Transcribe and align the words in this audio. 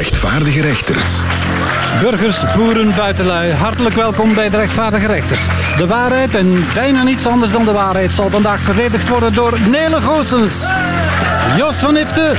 rechtvaardige 0.00 0.60
rechters. 0.60 1.06
Burgers, 2.00 2.44
boeren, 2.56 2.94
buitenlui, 2.94 3.52
hartelijk 3.52 3.94
welkom 3.94 4.34
bij 4.34 4.50
de 4.50 4.56
rechtvaardige 4.56 5.06
rechters. 5.06 5.40
De 5.76 5.86
waarheid 5.86 6.34
en 6.34 6.64
bijna 6.74 7.02
niets 7.02 7.26
anders 7.26 7.52
dan 7.52 7.64
de 7.64 7.72
waarheid 7.72 8.12
zal 8.12 8.30
vandaag 8.30 8.60
verdedigd 8.60 9.08
worden 9.08 9.34
door 9.34 9.58
Nele 9.70 10.00
Goossens, 10.00 10.70
Joost 11.56 11.78
van 11.78 11.96
Ifte 11.96 12.32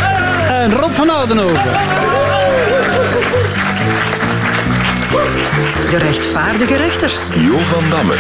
en 0.47 0.73
Rob 0.73 0.91
van 0.91 1.09
Oudenhoven. 1.09 1.71
De 5.89 5.97
rechtvaardige 5.97 6.75
rechters. 6.75 7.27
Jo 7.35 7.57
van 7.57 7.89
Damme. 7.89 8.13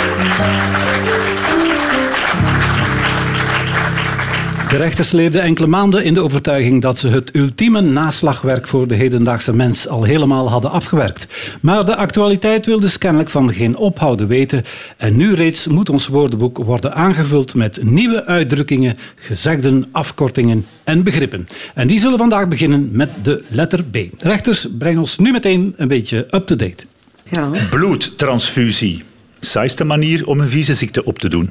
De 4.71 4.77
rechters 4.77 5.11
leefden 5.11 5.41
enkele 5.41 5.67
maanden 5.67 6.03
in 6.03 6.13
de 6.13 6.19
overtuiging 6.19 6.81
dat 6.81 6.97
ze 6.97 7.07
het 7.07 7.35
ultieme 7.35 7.81
naslagwerk 7.81 8.67
voor 8.67 8.87
de 8.87 8.95
hedendaagse 8.95 9.55
mens 9.55 9.87
al 9.87 10.03
helemaal 10.03 10.49
hadden 10.49 10.71
afgewerkt. 10.71 11.27
Maar 11.61 11.85
de 11.85 11.95
actualiteit 11.95 12.65
wil 12.65 12.79
dus 12.79 12.97
kennelijk 12.97 13.29
van 13.29 13.53
geen 13.53 13.75
ophouden 13.75 14.27
weten 14.27 14.63
en 14.97 15.17
nu 15.17 15.33
reeds 15.33 15.67
moet 15.67 15.89
ons 15.89 16.07
woordenboek 16.07 16.57
worden 16.57 16.93
aangevuld 16.93 17.55
met 17.55 17.83
nieuwe 17.83 18.25
uitdrukkingen, 18.25 18.97
gezegden, 19.15 19.85
afkortingen 19.91 20.65
en 20.83 21.03
begrippen. 21.03 21.47
En 21.73 21.87
die 21.87 21.99
zullen 21.99 22.17
vandaag 22.17 22.47
beginnen 22.47 22.89
met 22.91 23.09
de 23.23 23.43
letter 23.47 23.83
B. 23.83 23.97
Rechters, 24.17 24.67
breng 24.77 24.99
ons 24.99 25.17
nu 25.17 25.31
meteen 25.31 25.73
een 25.77 25.87
beetje 25.87 26.27
up-to-date. 26.29 26.85
Ja. 27.29 27.49
Bloedtransfusie. 27.69 29.03
Saaiste 29.39 29.83
manier 29.83 30.27
om 30.27 30.39
een 30.39 30.49
vieze 30.49 30.73
ziekte 30.73 31.05
op 31.05 31.19
te 31.19 31.29
doen. 31.29 31.49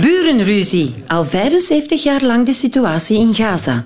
Burenruzie. 0.00 0.94
Al 1.06 1.24
75 1.24 2.02
jaar 2.02 2.22
lang 2.22 2.46
de 2.46 2.52
situatie 2.52 3.18
in 3.18 3.34
Gaza. 3.34 3.84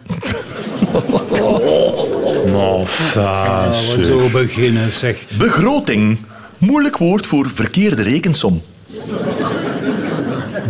we 3.96 4.04
zo 4.04 4.28
beginnen, 4.28 4.92
zeg. 4.92 5.24
Begroting. 5.38 6.18
Moeilijk 6.58 6.96
woord 6.96 7.26
voor 7.26 7.50
verkeerde 7.50 8.02
rekensom. 8.02 8.62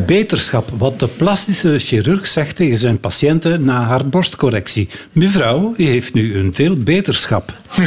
Beterschap, 0.06 0.70
wat 0.78 0.98
de 0.98 1.08
plastische 1.08 1.78
chirurg 1.78 2.26
zegt 2.26 2.56
tegen 2.56 2.78
zijn 2.78 3.00
patiënten 3.00 3.64
na 3.64 3.82
haar 3.82 4.08
borstcorrectie. 4.08 4.88
Mevrouw, 5.12 5.74
u 5.76 5.86
heeft 5.86 6.14
nu 6.14 6.36
een 6.38 6.54
veel 6.54 6.76
beterschap. 6.76 7.52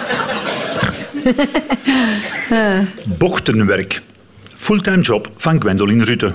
Bochtenwerk. 3.18 4.02
Fulltime 4.56 5.00
job 5.00 5.30
van 5.36 5.60
Gwendoline 5.60 6.04
Rutte. 6.04 6.32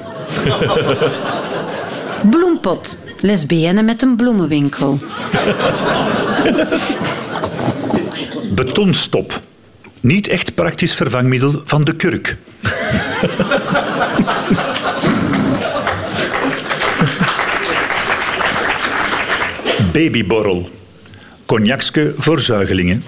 Bloempot. 2.32 2.98
Lesbienne 3.20 3.82
met 3.82 4.02
een 4.02 4.16
bloemenwinkel. 4.16 4.98
Betonstop. 8.56 9.42
Niet 10.02 10.28
echt 10.28 10.56
praktisch 10.56 10.96
vervangmiddel 10.96 11.62
van 11.66 11.84
de 11.84 11.96
kurk. 11.96 12.38
Babyborrel. 19.92 20.70
Cognacske 21.46 22.14
voor 22.18 22.40
zuigelingen. 22.40 23.04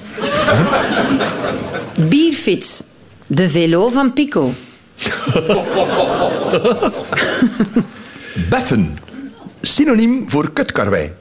Bierfiets. 1.98 2.84
De 3.28 3.50
velo 3.50 3.90
van 3.90 4.14
Pico. 4.14 4.54
Beffen. 8.50 8.98
Synoniem 9.62 10.26
voor 10.28 10.52
kutkarwei. 10.54 11.12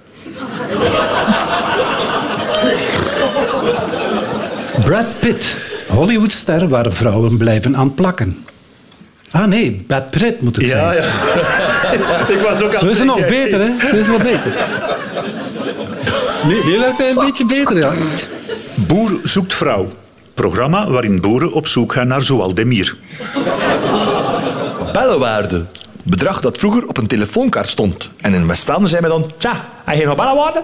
Brad 4.84 5.19
Pitt, 5.21 5.56
Hollywoodster 5.89 6.69
waar 6.69 6.93
vrouwen 6.93 7.37
blijven 7.37 7.77
aan 7.77 7.95
plakken. 7.95 8.45
Ah 9.31 9.45
nee, 9.47 9.84
Brad 9.87 10.11
Pitt 10.11 10.41
moet 10.41 10.61
ik 10.62 10.69
zeggen. 10.69 10.95
ja. 10.95 11.03
Ik 12.34 12.41
was 12.41 12.62
ook 12.62 12.73
aan 12.73 12.79
Zo 12.79 12.87
is 12.87 12.99
het 12.99 13.06
nog 13.06 13.27
beter, 13.27 13.61
hè? 13.61 13.67
Zo 13.91 13.97
is 13.97 14.06
het 14.06 14.17
nog 14.17 14.23
beter. 14.23 14.56
Nee, 16.47 16.65
nu 16.65 16.79
werkt 16.79 16.99
hij 16.99 17.09
een 17.11 17.15
beetje 17.15 17.47
beter, 17.47 17.77
ja. 17.77 17.93
Boer 18.75 19.21
zoekt 19.23 19.55
vrouw. 19.55 19.93
Programma 20.37 20.91
waarin 20.91 21.21
boeren 21.21 21.53
op 21.53 21.67
zoek 21.67 21.93
gaan 21.93 22.07
naar 22.07 22.23
Zoal 22.23 22.55
Demir. 22.55 22.97
Bellenwaarde. 24.93 25.65
Bedrag 26.03 26.41
dat 26.41 26.59
vroeger 26.59 26.87
op 26.87 26.97
een 26.97 27.07
telefoonkaart 27.07 27.69
stond. 27.69 28.11
En 28.21 28.35
in 28.35 28.47
West-Vlaanderen 28.47 28.91
zei 28.91 29.03
men 29.03 29.11
dan... 29.11 29.33
Tja, 29.37 29.69
heb 29.85 29.99
je 29.99 30.05
nog 30.05 30.17
bellenwaarde? 30.17 30.63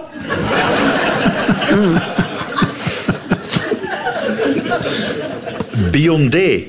Biondé. 5.91 6.63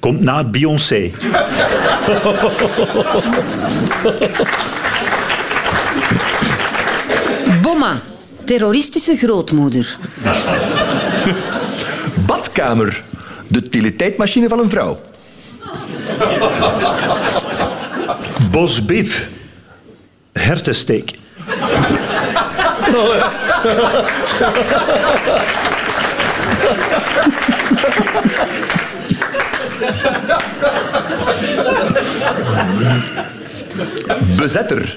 Komt 0.00 0.20
na 0.20 0.44
Beyoncé. 0.44 1.10
Bomma. 7.62 8.00
Terroristische 8.44 9.16
grootmoeder. 9.16 9.96
Badkamer. 12.60 13.02
De 13.46 13.62
teletijdmachine 13.62 14.48
van 14.48 14.58
een 14.58 14.70
vrouw. 14.70 15.00
Bosbif. 18.50 19.28
Hertensteek. 20.32 21.18
Bezetter. 34.36 34.96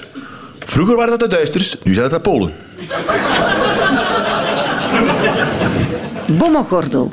Vroeger 0.64 0.96
waren 0.96 1.10
dat 1.10 1.20
de 1.20 1.28
Duitsers, 1.28 1.76
nu 1.82 1.94
zijn 1.94 2.04
het 2.04 2.14
de 2.14 2.20
Polen. 2.20 2.52
Bommengordel. 6.26 7.12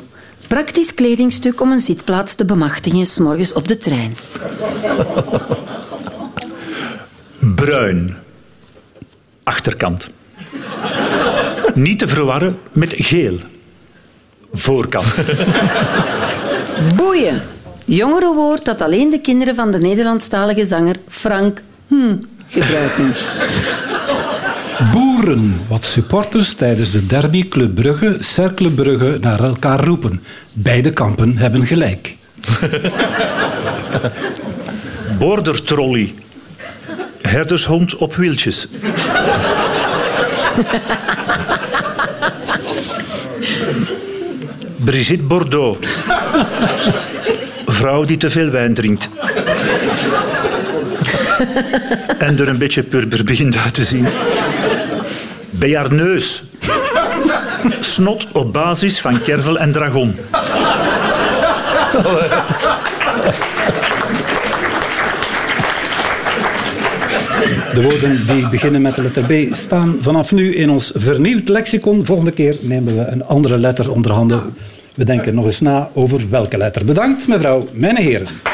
Praktisch 0.52 0.94
kledingstuk 0.94 1.60
om 1.60 1.72
een 1.72 1.80
zitplaats 1.80 2.34
te 2.34 2.44
bemachtigen 2.44 3.06
s'morgens 3.06 3.52
op 3.52 3.68
de 3.68 3.76
trein. 3.76 4.16
Bruin. 7.38 8.16
Achterkant. 9.42 10.10
Niet 11.74 11.98
te 11.98 12.08
verwarren 12.08 12.58
met 12.72 12.94
geel. 12.96 13.38
Voorkant. 14.52 15.14
Boeien. 16.96 17.42
Jongerenwoord 17.84 18.64
dat 18.64 18.80
alleen 18.80 19.10
de 19.10 19.20
kinderen 19.20 19.54
van 19.54 19.70
de 19.70 19.78
Nederlandstalige 19.78 20.66
zanger 20.66 20.96
Frank 21.08 21.62
hm, 21.86 22.16
gebruiken. 22.46 23.12
Boeren, 24.90 25.60
wat 25.68 25.84
supporters 25.84 26.54
tijdens 26.54 26.90
de 26.90 27.06
derby 27.06 27.48
Club 27.48 27.74
Brugge, 27.74 28.16
Cercle 28.20 28.70
Brugge 28.70 29.18
naar 29.20 29.40
elkaar 29.40 29.84
roepen. 29.84 30.22
Beide 30.52 30.90
kampen 30.90 31.36
hebben 31.36 31.66
gelijk. 31.66 32.16
Border 35.18 35.62
trolley. 35.62 36.14
Herdershond 37.22 37.96
op 37.96 38.14
wieltjes. 38.14 38.68
Brigitte 44.84 45.24
Bordeaux. 45.24 45.86
Vrouw 47.66 48.04
die 48.04 48.16
te 48.16 48.30
veel 48.30 48.50
wijn 48.50 48.74
drinkt. 48.74 49.08
en 52.26 52.38
er 52.38 52.48
een 52.48 52.58
beetje 52.58 52.82
purper 52.82 53.24
begint 53.24 53.56
uit 53.56 53.74
te 53.74 53.84
zien. 53.84 54.06
Bearneus. 55.62 56.42
Snot 57.80 58.26
op 58.32 58.52
basis 58.52 59.00
van 59.00 59.22
kervel 59.22 59.58
en 59.58 59.72
dragon. 59.72 60.14
De 67.74 67.82
woorden 67.82 68.26
die 68.26 68.48
beginnen 68.48 68.82
met 68.82 68.94
de 68.94 69.02
letter 69.02 69.22
B 69.22 69.54
staan 69.54 69.98
vanaf 70.00 70.32
nu 70.32 70.54
in 70.54 70.70
ons 70.70 70.92
vernieuwd 70.94 71.48
lexicon. 71.48 72.04
Volgende 72.04 72.32
keer 72.32 72.56
nemen 72.60 72.96
we 72.96 73.04
een 73.04 73.24
andere 73.24 73.58
letter 73.58 73.90
onder 73.90 74.12
handen. 74.12 74.54
We 74.94 75.04
denken 75.04 75.34
nog 75.34 75.44
eens 75.44 75.60
na 75.60 75.88
over 75.92 76.30
welke 76.30 76.56
letter. 76.56 76.84
Bedankt, 76.84 77.28
mevrouw, 77.28 77.62
mijn 77.72 77.96
heren. 77.96 78.51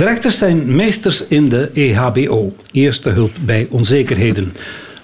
De 0.00 0.06
rechters 0.06 0.38
zijn 0.38 0.76
meesters 0.76 1.26
in 1.26 1.48
de 1.48 1.70
EHBO, 1.72 2.54
eerste 2.72 3.08
hulp 3.08 3.30
bij 3.44 3.66
onzekerheden. 3.70 4.52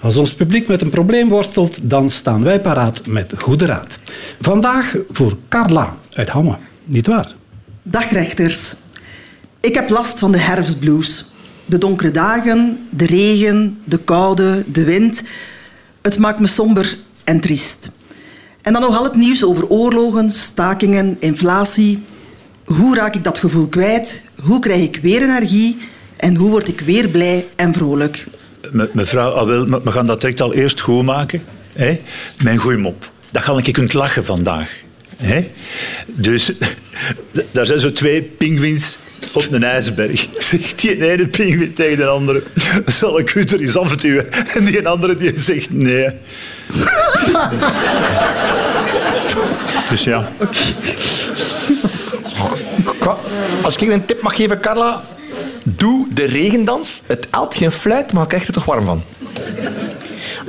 Als 0.01 0.17
ons 0.17 0.33
publiek 0.33 0.67
met 0.67 0.81
een 0.81 0.89
probleem 0.89 1.29
worstelt, 1.29 1.89
dan 1.89 2.09
staan 2.09 2.43
wij 2.43 2.61
paraat 2.61 3.05
met 3.05 3.33
goede 3.37 3.65
raad. 3.65 3.99
Vandaag 4.41 4.95
voor 5.11 5.37
Carla 5.49 5.97
uit 6.13 6.29
Hamme, 6.29 6.57
niet 6.83 7.07
waar? 7.07 7.35
Dag 7.83 8.11
rechters. 8.11 8.73
Ik 9.59 9.75
heb 9.75 9.89
last 9.89 10.19
van 10.19 10.31
de 10.31 10.37
herfstblues. 10.37 11.31
De 11.65 11.77
donkere 11.77 12.11
dagen, 12.11 12.87
de 12.89 13.05
regen, 13.05 13.79
de 13.83 13.97
koude, 13.97 14.63
de 14.71 14.83
wind. 14.83 15.23
Het 16.01 16.17
maakt 16.17 16.39
me 16.39 16.47
somber 16.47 16.97
en 17.23 17.39
triest. 17.39 17.91
En 18.61 18.73
dan 18.73 18.81
nog 18.81 18.97
al 18.97 19.03
het 19.03 19.15
nieuws 19.15 19.43
over 19.43 19.67
oorlogen, 19.67 20.31
stakingen, 20.31 21.17
inflatie. 21.19 22.03
Hoe 22.65 22.95
raak 22.95 23.15
ik 23.15 23.23
dat 23.23 23.39
gevoel 23.39 23.67
kwijt? 23.67 24.21
Hoe 24.41 24.59
krijg 24.59 24.81
ik 24.81 24.99
weer 25.01 25.21
energie? 25.21 25.77
En 26.17 26.35
hoe 26.35 26.49
word 26.49 26.67
ik 26.67 26.79
weer 26.79 27.07
blij 27.07 27.47
en 27.55 27.73
vrolijk? 27.73 28.25
Me- 28.71 28.89
mevrouw, 28.93 29.31
ah, 29.31 29.47
we 29.83 29.91
gaan 29.91 30.05
dat 30.07 30.21
direct 30.21 30.41
al 30.41 30.53
eerst 30.53 30.81
goed 30.81 31.03
maken. 31.03 31.43
Hè? 31.73 31.99
Mijn 32.43 32.57
goeie 32.57 32.77
mop. 32.77 33.11
Dat 33.31 33.43
ga 33.43 33.57
ik 33.63 33.73
kunt 33.73 33.93
lachen 33.93 34.25
vandaag. 34.25 34.71
Hè? 35.17 35.51
Dus 36.05 36.51
daar 37.51 37.65
zijn 37.65 37.79
zo 37.79 37.91
twee 37.91 38.21
pinguïns 38.21 38.97
op 39.33 39.47
een 39.51 39.63
ijsberg. 39.63 40.27
Zegt 40.39 40.81
die 40.81 41.09
ene 41.11 41.27
pinguïn 41.27 41.73
tegen 41.73 41.97
de 41.97 42.05
andere, 42.05 42.43
zal 42.85 43.19
ik 43.19 43.35
u 43.35 43.41
er 43.41 43.59
eens 43.61 43.77
afduwen? 43.77 44.31
En 44.53 44.65
die 44.65 44.87
andere 44.87 45.15
die 45.15 45.39
zegt 45.39 45.69
nee. 45.71 46.09
Dus 49.89 50.03
ja. 50.03 50.31
Qua- 50.37 51.86
Als 53.61 53.75
ik 53.75 53.89
een 53.91 54.05
tip 54.05 54.21
mag 54.21 54.35
geven, 54.35 54.59
Carla, 54.59 55.03
doe 55.63 56.07
de 56.13 56.25
regendans. 56.25 57.01
Het 57.05 57.27
helpt 57.31 57.55
geen 57.55 57.71
fluit, 57.71 58.13
maar 58.13 58.21
je 58.21 58.27
krijgt 58.27 58.47
er 58.47 58.53
toch 58.53 58.65
warm 58.65 58.85
van. 58.85 59.03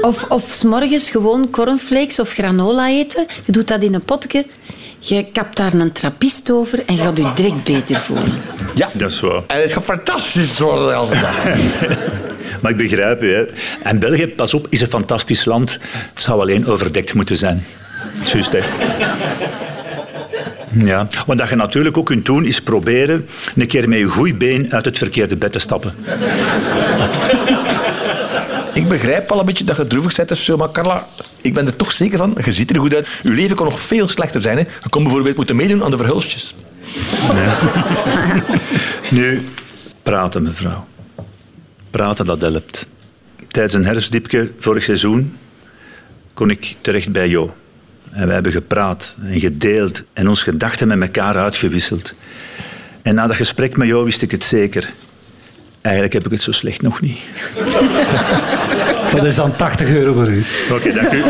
Of, 0.00 0.24
of 0.28 0.44
's 0.52 0.62
morgens 0.62 1.10
gewoon 1.10 1.50
cornflakes 1.50 2.18
of 2.18 2.32
granola 2.32 2.88
eten. 2.88 3.26
Je 3.44 3.52
doet 3.52 3.68
dat 3.68 3.82
in 3.82 3.94
een 3.94 4.02
potje. 4.04 4.46
Je 4.98 5.26
kapt 5.32 5.56
daar 5.56 5.72
een 5.74 5.92
trappist 5.92 6.50
over 6.50 6.82
en 6.86 6.94
je 6.94 7.00
gaat 7.02 7.16
je 7.16 7.32
direct 7.34 7.64
beter 7.64 7.96
voelen. 7.96 8.32
Ja, 8.74 8.88
Dat 8.94 9.10
is 9.10 9.20
waar. 9.20 9.42
en 9.46 9.60
het 9.60 9.72
gaat 9.72 9.84
fantastisch 9.84 10.58
worden 10.58 10.96
als 10.96 11.10
het. 11.12 11.18
Maar 12.62 12.70
ik 12.70 12.76
begrijp. 12.76 13.20
Hè. 13.20 13.46
En 13.82 13.98
België, 13.98 14.26
pas 14.28 14.54
op, 14.54 14.66
is 14.70 14.80
een 14.80 14.88
fantastisch 14.88 15.44
land. 15.44 15.78
Het 16.14 16.22
zou 16.22 16.40
alleen 16.40 16.66
overdekt 16.66 17.14
moeten 17.14 17.36
zijn. 17.36 17.66
Juist, 18.24 18.52
hè. 18.52 18.58
Ja, 20.72 21.08
wat 21.26 21.38
dat 21.38 21.48
je 21.48 21.56
natuurlijk 21.56 21.96
ook 21.96 22.06
kunt 22.06 22.26
doen, 22.26 22.44
is 22.44 22.62
proberen 22.62 23.28
een 23.56 23.66
keer 23.66 23.88
met 23.88 23.98
je 23.98 24.04
goeie 24.04 24.34
been 24.34 24.72
uit 24.72 24.84
het 24.84 24.98
verkeerde 24.98 25.36
bed 25.36 25.52
te 25.52 25.58
stappen. 25.58 25.94
Ik 28.74 28.88
begrijp 28.88 29.30
al 29.30 29.38
een 29.38 29.46
beetje 29.46 29.64
dat 29.64 29.76
je 29.76 29.86
droevig 29.86 30.16
bent 30.16 30.30
of 30.30 30.38
zo, 30.38 30.56
maar 30.56 30.70
Carla, 30.70 31.06
ik 31.40 31.54
ben 31.54 31.66
er 31.66 31.76
toch 31.76 31.92
zeker 31.92 32.18
van, 32.18 32.36
je 32.44 32.52
ziet 32.52 32.70
er 32.70 32.80
goed 32.80 32.94
uit. 32.94 33.08
Je 33.22 33.30
leven 33.30 33.56
kan 33.56 33.66
nog 33.66 33.80
veel 33.80 34.08
slechter 34.08 34.42
zijn. 34.42 34.56
Hè. 34.56 34.62
Je 34.82 34.88
kon 34.88 35.02
bijvoorbeeld 35.02 35.36
moeten 35.36 35.56
meedoen 35.56 35.84
aan 35.84 35.90
de 35.90 35.96
verhulstjes. 35.96 36.54
Nu, 39.10 39.42
praten, 40.02 40.42
mevrouw. 40.42 40.86
Praten, 41.90 42.26
dat 42.26 42.40
helpt. 42.40 42.86
Tijdens 43.50 43.74
een 43.74 43.84
herfstdiepje 43.84 44.50
vorig 44.58 44.84
seizoen 44.84 45.36
kon 46.34 46.50
ik 46.50 46.76
terecht 46.80 47.12
bij 47.12 47.28
jou. 47.28 47.50
En 48.12 48.26
we 48.26 48.32
hebben 48.32 48.52
gepraat 48.52 49.14
en 49.24 49.40
gedeeld 49.40 50.02
en 50.12 50.28
ons 50.28 50.42
gedachten 50.42 50.88
met 50.88 51.00
elkaar 51.00 51.36
uitgewisseld. 51.36 52.12
En 53.02 53.14
na 53.14 53.26
dat 53.26 53.36
gesprek 53.36 53.76
met 53.76 53.88
jou 53.88 54.04
wist 54.04 54.22
ik 54.22 54.30
het 54.30 54.44
zeker. 54.44 54.92
Eigenlijk 55.80 56.14
heb 56.14 56.24
ik 56.26 56.30
het 56.30 56.42
zo 56.42 56.52
slecht 56.52 56.82
nog 56.82 57.00
niet. 57.00 57.18
Dat 59.14 59.24
is 59.24 59.34
dan 59.34 59.56
80 59.56 59.88
euro 59.88 60.12
voor 60.12 60.28
u. 60.28 60.44
Oké, 60.72 60.92
dank 60.92 61.12
u. 61.12 61.22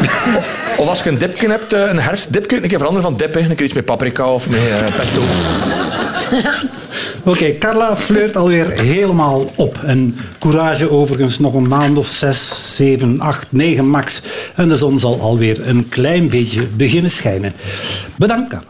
Of 0.77 0.89
als 0.89 1.03
je 1.03 1.09
een 1.09 1.19
dipje 1.19 1.49
hebt, 1.49 1.73
eh, 1.73 1.89
een 1.89 1.99
herfstdipje, 1.99 2.57
een 2.63 2.69
keer 2.69 2.79
veranderen 2.79 3.09
van 3.09 3.17
dip. 3.17 3.35
hè. 3.35 3.41
Een 3.41 3.55
keer 3.55 3.65
iets 3.65 3.75
met 3.75 3.85
paprika 3.85 4.33
of 4.33 4.49
met 4.49 4.61
eh, 4.61 4.97
pesto. 4.97 5.21
Oké, 7.29 7.59
Carla 7.59 7.97
fleurt 7.97 8.37
alweer 8.37 8.71
helemaal 8.71 9.51
op. 9.55 9.79
En 9.85 10.17
courage 10.39 10.91
overigens 10.91 11.39
nog 11.39 11.55
een 11.55 11.69
maand 11.69 11.99
of 11.99 12.07
zes, 12.07 12.77
zeven, 12.77 13.21
acht, 13.21 13.47
negen 13.51 13.89
max. 13.89 14.23
En 14.55 14.69
de 14.69 14.77
zon 14.77 14.99
zal 14.99 15.21
alweer 15.21 15.69
een 15.69 15.89
klein 15.89 16.29
beetje 16.29 16.67
beginnen 16.67 17.11
schijnen. 17.11 17.53
Bedankt, 18.17 18.49
Carla. 18.49 18.67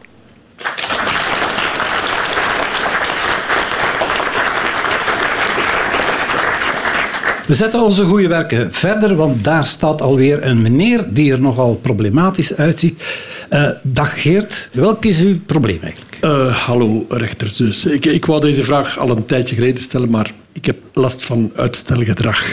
We 7.47 7.55
zetten 7.55 7.81
onze 7.81 8.05
goede 8.05 8.29
werken 8.29 8.73
verder, 8.73 9.17
want 9.17 9.45
daar 9.45 9.65
staat 9.65 10.03
alweer 10.03 10.45
een 10.45 10.63
meneer 10.63 11.05
die 11.11 11.33
er 11.33 11.41
nogal 11.41 11.75
problematisch 11.75 12.57
uitziet. 12.57 13.03
Eh, 13.49 13.69
dag 13.83 14.23
Geert, 14.23 14.69
welk 14.73 15.05
is 15.05 15.21
uw 15.21 15.39
probleem 15.47 15.79
eigenlijk? 15.81 16.17
Eh, 16.21 16.57
hallo 16.67 17.07
rechters. 17.09 17.57
Dus 17.57 17.85
ik, 17.85 18.05
ik 18.05 18.25
wou 18.25 18.41
deze 18.41 18.65
vraag 18.65 18.99
al 18.99 19.11
een 19.11 19.25
tijdje 19.25 19.55
geleden 19.55 19.83
stellen, 19.83 20.11
maar 20.11 20.33
ik 20.53 20.65
heb 20.65 20.77
last 20.93 21.25
van 21.25 21.53
uitstelgedrag. 21.57 22.45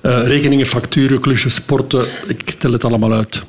Eh, 0.00 0.26
rekeningen, 0.26 0.66
facturen, 0.66 1.20
klusjes, 1.20 1.54
sporten, 1.54 2.06
ik 2.26 2.42
stel 2.44 2.72
het 2.72 2.84
allemaal 2.84 3.12
uit. 3.12 3.44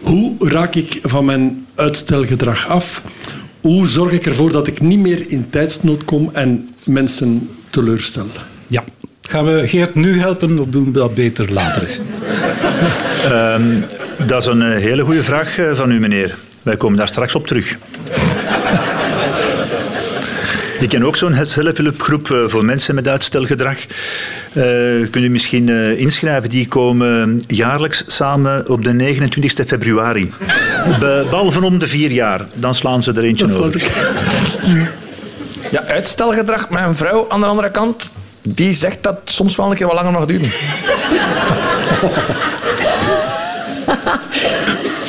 Hoe 0.00 0.34
raak 0.38 0.74
ik 0.74 0.98
van 1.02 1.24
mijn 1.24 1.66
uitstelgedrag 1.74 2.68
af? 2.68 3.02
Hoe 3.60 3.86
zorg 3.86 4.12
ik 4.12 4.26
ervoor 4.26 4.52
dat 4.52 4.66
ik 4.66 4.80
niet 4.80 4.98
meer 4.98 5.30
in 5.30 5.50
tijdsnood 5.50 6.04
kom 6.04 6.30
en 6.32 6.68
mensen 6.84 7.50
teleurstel? 7.70 8.26
Ja. 8.66 8.84
Gaan 9.22 9.44
we 9.44 9.66
Geert 9.66 9.94
nu 9.94 10.20
helpen 10.20 10.58
of 10.58 10.66
doen 10.66 10.84
we 10.84 10.90
dat 10.90 11.14
beter 11.14 11.52
later 11.52 11.82
eens? 11.82 12.00
Dat 14.18 14.42
is 14.42 14.46
een 14.48 14.62
eh, 14.62 14.78
hele 14.82 15.02
goede 15.02 15.22
vraag 15.24 15.58
eh, 15.58 15.74
van 15.74 15.90
u, 15.90 16.00
meneer. 16.00 16.34
Wij 16.62 16.76
komen 16.76 16.98
daar 16.98 17.08
straks 17.08 17.34
op 17.34 17.46
terug. 17.46 17.76
Ik 20.80 20.88
ken 20.88 21.04
ook 21.04 21.16
zo'n 21.16 21.36
zelfhulpgroep 21.46 22.30
eh, 22.30 22.38
voor 22.46 22.64
mensen 22.64 22.94
met 22.94 23.08
uitstelgedrag. 23.08 23.78
Eh 24.52 24.62
kunt 25.10 25.16
u 25.24 25.28
misschien 25.28 25.68
eh, 25.68 25.98
inschrijven? 25.98 26.50
Die 26.50 26.68
komen 26.68 27.42
jaarlijks 27.46 28.04
samen 28.06 28.68
op 28.68 28.84
de 28.84 28.92
29 28.92 29.66
februari. 29.66 30.30
Be- 31.00 31.26
Behalve 31.30 31.64
om 31.64 31.78
de 31.78 31.86
vier 31.88 32.10
jaar. 32.10 32.46
Dan 32.54 32.74
slaan 32.74 33.02
ze 33.02 33.12
er 33.12 33.24
eentje 33.24 33.58
over. 33.58 33.82
Ja, 35.70 35.84
uitstelgedrag. 35.86 36.70
Mijn 36.70 36.94
vrouw 36.94 37.26
aan 37.28 37.40
de 37.40 37.46
andere 37.46 37.70
kant, 37.70 38.10
die 38.42 38.74
zegt 38.74 39.02
dat 39.02 39.18
het 39.20 39.30
soms 39.30 39.56
wel 39.56 39.70
een 39.70 39.76
keer 39.76 39.86
wat 39.86 39.94
langer 39.94 40.12
mag 40.12 40.26
duren. 40.26 40.50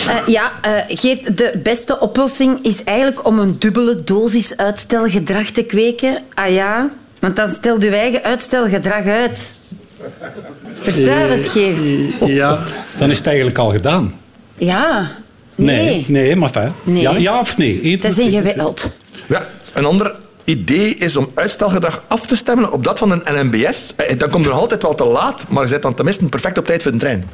Eh, 0.08 0.16
ja, 0.28 0.52
eh, 0.62 0.72
Geert, 0.88 1.38
de 1.38 1.60
beste 1.64 2.00
oplossing 2.00 2.60
is 2.66 2.84
eigenlijk 2.84 3.28
om 3.28 3.40
een 3.40 3.56
dubbele 3.60 4.04
dosis 4.04 4.58
uitstelgedrag 4.58 5.50
te 5.50 5.64
kweken. 5.64 6.18
Ah 6.34 6.52
ja, 6.54 6.90
want 7.20 7.36
dan 7.36 7.48
stelt 7.50 7.84
uw 7.84 7.92
eigen 7.92 8.24
uitstelgedrag 8.24 9.06
uit. 9.06 9.54
Versta 10.82 11.02
je 11.02 11.32
het, 11.34 11.48
Geert? 11.48 11.78
Eh, 12.22 12.28
Ja, 12.36 12.64
Dan 12.98 13.10
is 13.10 13.18
het 13.18 13.28
eigenlijk 13.28 13.58
al 13.58 13.70
gedaan. 13.70 14.14
Ja. 14.58 15.12
Nee. 15.56 15.78
Nee, 15.84 16.06
nee 16.08 16.36
maar 16.36 16.50
fijn. 16.50 16.74
Nee. 16.84 17.02
Ja, 17.02 17.16
ja 17.18 17.40
of 17.40 17.58
nee? 17.58 17.92
Het 17.92 18.04
is 18.04 18.18
ingewikkeld. 18.18 18.98
Ja, 19.28 19.46
een 19.74 19.86
ander 19.86 20.16
idee 20.48 20.96
is 20.96 21.18
om 21.18 21.32
uitstelgedrag 21.34 22.04
af 22.08 22.28
te 22.28 22.36
stemmen 22.36 22.72
op 22.72 22.84
dat 22.84 23.00
van 23.00 23.12
een 23.12 23.22
NMBS. 23.26 23.94
Eh, 23.96 24.20
Dan 24.20 24.30
komt 24.30 24.46
er 24.46 24.52
nog 24.52 24.60
altijd 24.60 24.82
wel 24.82 24.96
te 24.96 25.06
laat, 25.06 25.46
maar 25.50 25.64
je 25.64 25.70
zit 25.70 25.82
dan 25.82 25.94
tenminste 25.94 26.26
perfect 26.26 26.58
op 26.58 26.66
tijd 26.66 26.84
voor 26.84 26.92
de 26.92 26.98
trein. 26.98 27.26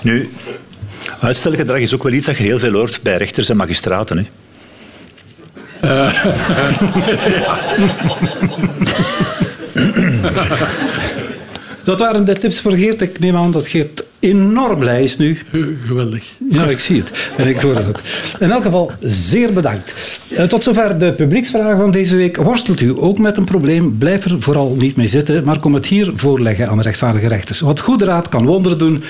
Nu, 0.00 0.32
uitstelgedrag 1.20 1.78
is 1.78 1.94
ook 1.94 2.02
wel 2.02 2.12
iets 2.12 2.26
dat 2.26 2.36
je 2.36 2.42
heel 2.42 2.58
veel 2.58 2.72
hoort 2.72 3.02
bij 3.02 3.16
rechters 3.16 3.48
en 3.48 3.56
magistraten. 3.56 4.18
Hè. 4.18 4.24
Dat 11.84 11.98
waren 11.98 12.24
de 12.24 12.38
tips 12.38 12.60
voor 12.60 12.72
Geert. 12.72 13.00
Ik 13.00 13.18
neem 13.18 13.36
aan 13.36 13.50
dat 13.50 13.66
Geert 13.66 14.04
enorm 14.18 14.78
blij 14.78 15.02
is 15.02 15.16
nu. 15.16 15.38
geweldig. 15.86 16.24
Ja, 16.50 16.64
ik 16.64 16.78
zie 16.80 16.98
het. 17.02 17.30
En 17.36 17.46
ik 17.48 17.60
hoor 17.60 17.74
het 17.74 17.86
ook. 17.88 18.00
In 18.40 18.50
elk 18.50 18.62
geval, 18.62 18.90
zeer 19.00 19.52
bedankt. 19.52 19.94
Eh, 20.30 20.44
Tot 20.44 20.62
zover 20.62 20.98
de 20.98 21.12
publieksvragen 21.12 21.76
van 21.78 21.90
deze 21.90 22.16
week. 22.16 22.36
Worstelt 22.36 22.80
u 22.80 22.92
ook 22.96 23.18
met 23.18 23.36
een 23.36 23.44
probleem? 23.44 23.98
Blijf 23.98 24.24
er 24.24 24.36
vooral 24.42 24.74
niet 24.78 24.96
mee 24.96 25.06
zitten, 25.06 25.44
maar 25.44 25.60
kom 25.60 25.74
het 25.74 25.86
hier 25.86 26.12
voorleggen 26.16 26.68
aan 26.68 26.76
de 26.76 26.82
rechtvaardige 26.82 27.28
rechters. 27.28 27.60
Want 27.60 27.80
goede 27.80 28.04
raad 28.04 28.28
kan 28.28 28.46
wonderen 28.46 28.78
doen. 28.78 29.02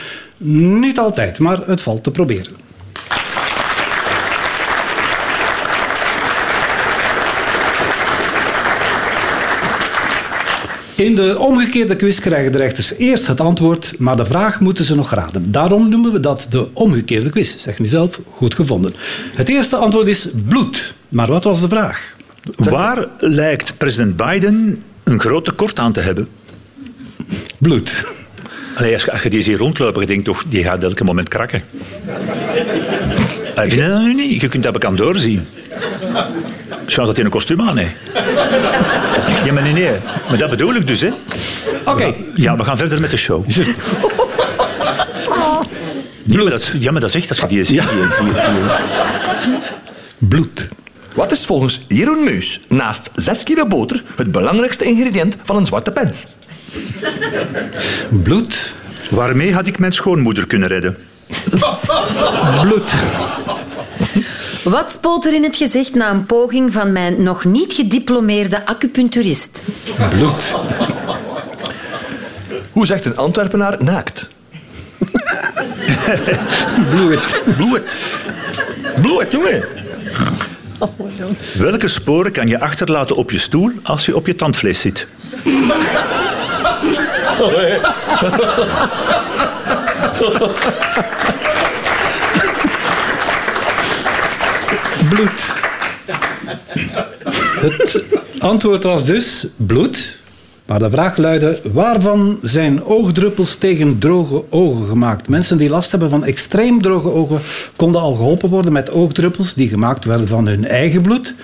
Niet 0.80 0.98
altijd, 0.98 1.38
maar 1.38 1.58
het 1.66 1.80
valt 1.80 2.02
te 2.04 2.10
proberen. 2.10 2.52
In 10.96 11.14
de 11.14 11.38
omgekeerde 11.38 11.96
quiz 11.96 12.18
krijgen 12.18 12.52
de 12.52 12.58
rechters 12.58 12.94
eerst 12.94 13.26
het 13.26 13.40
antwoord, 13.40 13.92
maar 13.98 14.16
de 14.16 14.24
vraag 14.26 14.60
moeten 14.60 14.84
ze 14.84 14.94
nog 14.94 15.10
raden. 15.14 15.50
Daarom 15.52 15.88
noemen 15.88 16.12
we 16.12 16.20
dat 16.20 16.46
de 16.50 16.66
omgekeerde 16.72 17.30
quiz. 17.30 17.56
Zeg 17.56 17.78
nu 17.78 17.86
zelf, 17.86 18.20
goed 18.30 18.54
gevonden. 18.54 18.94
Het 19.34 19.48
eerste 19.48 19.76
antwoord 19.76 20.06
is 20.06 20.28
bloed. 20.48 20.94
Maar 21.08 21.26
wat 21.26 21.44
was 21.44 21.60
de 21.60 21.68
vraag? 21.68 22.16
Waar 22.56 23.06
lijkt 23.18 23.76
president 23.76 24.16
Biden 24.16 24.82
een 25.04 25.20
groot 25.20 25.44
tekort 25.44 25.78
aan 25.78 25.92
te 25.92 26.00
hebben? 26.00 26.28
Bloed. 27.58 28.12
Allee, 28.76 28.92
als, 28.92 29.22
je- 29.22 29.30
die 29.30 29.42
ziet 29.42 29.58
rondlopen, 29.58 30.00
je 30.00 30.06
denkt 30.06 30.24
toch, 30.24 30.44
die 30.48 30.62
gaat 30.64 30.82
elke 30.82 31.04
moment 31.04 31.28
krakken. 31.28 31.62
Allee, 33.54 33.70
vind 33.70 33.88
dat 33.88 34.00
nu 34.02 34.14
niet? 34.14 34.40
Je 34.40 34.48
kunt 34.48 34.62
dat 34.62 34.72
bekend 34.72 34.98
doorzien. 34.98 35.46
Chance 36.86 37.04
dat 37.04 37.16
hij 37.16 37.24
een 37.24 37.30
kostuum 37.30 37.60
aan 37.60 37.76
heeft. 37.76 37.94
Ja, 39.44 39.52
maar 39.52 39.62
nee, 39.62 39.72
nee. 39.72 39.90
Maar 40.28 40.38
dat 40.38 40.50
bedoel 40.50 40.74
ik 40.74 40.86
dus, 40.86 41.00
hè. 41.00 41.10
Oké. 41.84 42.14
Ja, 42.34 42.56
we 42.56 42.64
gaan 42.64 42.76
verder 42.76 43.00
met 43.00 43.10
de 43.10 43.16
show. 43.16 43.50
Ja, 46.26 46.42
maar 46.42 46.50
dat, 46.50 46.72
ja, 46.78 46.90
maar 46.90 47.00
dat 47.00 47.14
is 47.14 47.16
echt 47.16 47.28
als 47.28 47.38
je 47.38 47.46
die 47.46 47.64
ziet. 47.64 47.82
Ja. 47.82 47.84
Bloed. 50.18 50.68
Wat 51.16 51.32
is 51.32 51.46
volgens 51.46 51.80
Jeroen 51.88 52.24
Meus 52.24 52.60
naast 52.68 53.10
6 53.14 53.42
kilo 53.42 53.66
boter 53.66 54.02
het 54.16 54.32
belangrijkste 54.32 54.84
ingrediënt 54.84 55.36
van 55.42 55.56
een 55.56 55.66
zwarte 55.66 55.92
pens? 55.92 56.26
Bloed. 58.08 58.74
Waarmee 59.10 59.54
had 59.54 59.66
ik 59.66 59.78
mijn 59.78 59.92
schoonmoeder 59.92 60.46
kunnen 60.46 60.68
redden? 60.68 60.96
Bloed. 62.62 62.94
Wat 64.64 64.90
spoot 64.90 65.26
er 65.26 65.34
in 65.34 65.42
het 65.42 65.56
gezicht 65.56 65.94
na 65.94 66.10
een 66.10 66.26
poging 66.26 66.72
van 66.72 66.92
mijn 66.92 67.22
nog 67.22 67.44
niet 67.44 67.72
gediplomeerde 67.72 68.66
acupuncturist? 68.66 69.62
Bloed. 70.10 70.56
Hoe 72.70 72.86
zegt 72.86 73.04
een 73.04 73.16
Antwerpenaar 73.16 73.84
naakt? 73.84 74.30
Bloed. 76.90 77.42
Bloed. 77.56 77.94
Bloed, 79.00 79.30
jongen. 79.30 79.64
Welke 81.58 81.88
sporen 81.88 82.32
kan 82.32 82.48
je 82.48 82.60
achterlaten 82.60 83.16
op 83.16 83.30
je 83.30 83.38
stoel 83.38 83.70
als 83.82 84.06
je 84.06 84.16
op 84.16 84.26
je 84.26 84.34
tandvlees 84.34 84.80
zit? 84.80 85.06
Bloed. 95.14 95.46
Het 97.60 98.04
antwoord 98.38 98.82
was 98.82 99.06
dus 99.06 99.46
bloed. 99.56 100.22
Maar 100.66 100.78
de 100.78 100.90
vraag 100.90 101.16
luidde, 101.16 101.60
waarvan 101.72 102.38
zijn 102.42 102.84
oogdruppels 102.84 103.56
tegen 103.56 103.98
droge 103.98 104.44
ogen 104.50 104.86
gemaakt? 104.86 105.28
Mensen 105.28 105.58
die 105.58 105.68
last 105.68 105.90
hebben 105.90 106.10
van 106.10 106.24
extreem 106.24 106.82
droge 106.82 107.12
ogen 107.12 107.40
konden 107.76 108.00
al 108.00 108.14
geholpen 108.14 108.48
worden 108.48 108.72
met 108.72 108.90
oogdruppels 108.90 109.54
die 109.54 109.68
gemaakt 109.68 110.04
werden 110.04 110.28
van 110.28 110.46
hun 110.46 110.64
eigen 110.66 111.02
bloed. 111.02 111.34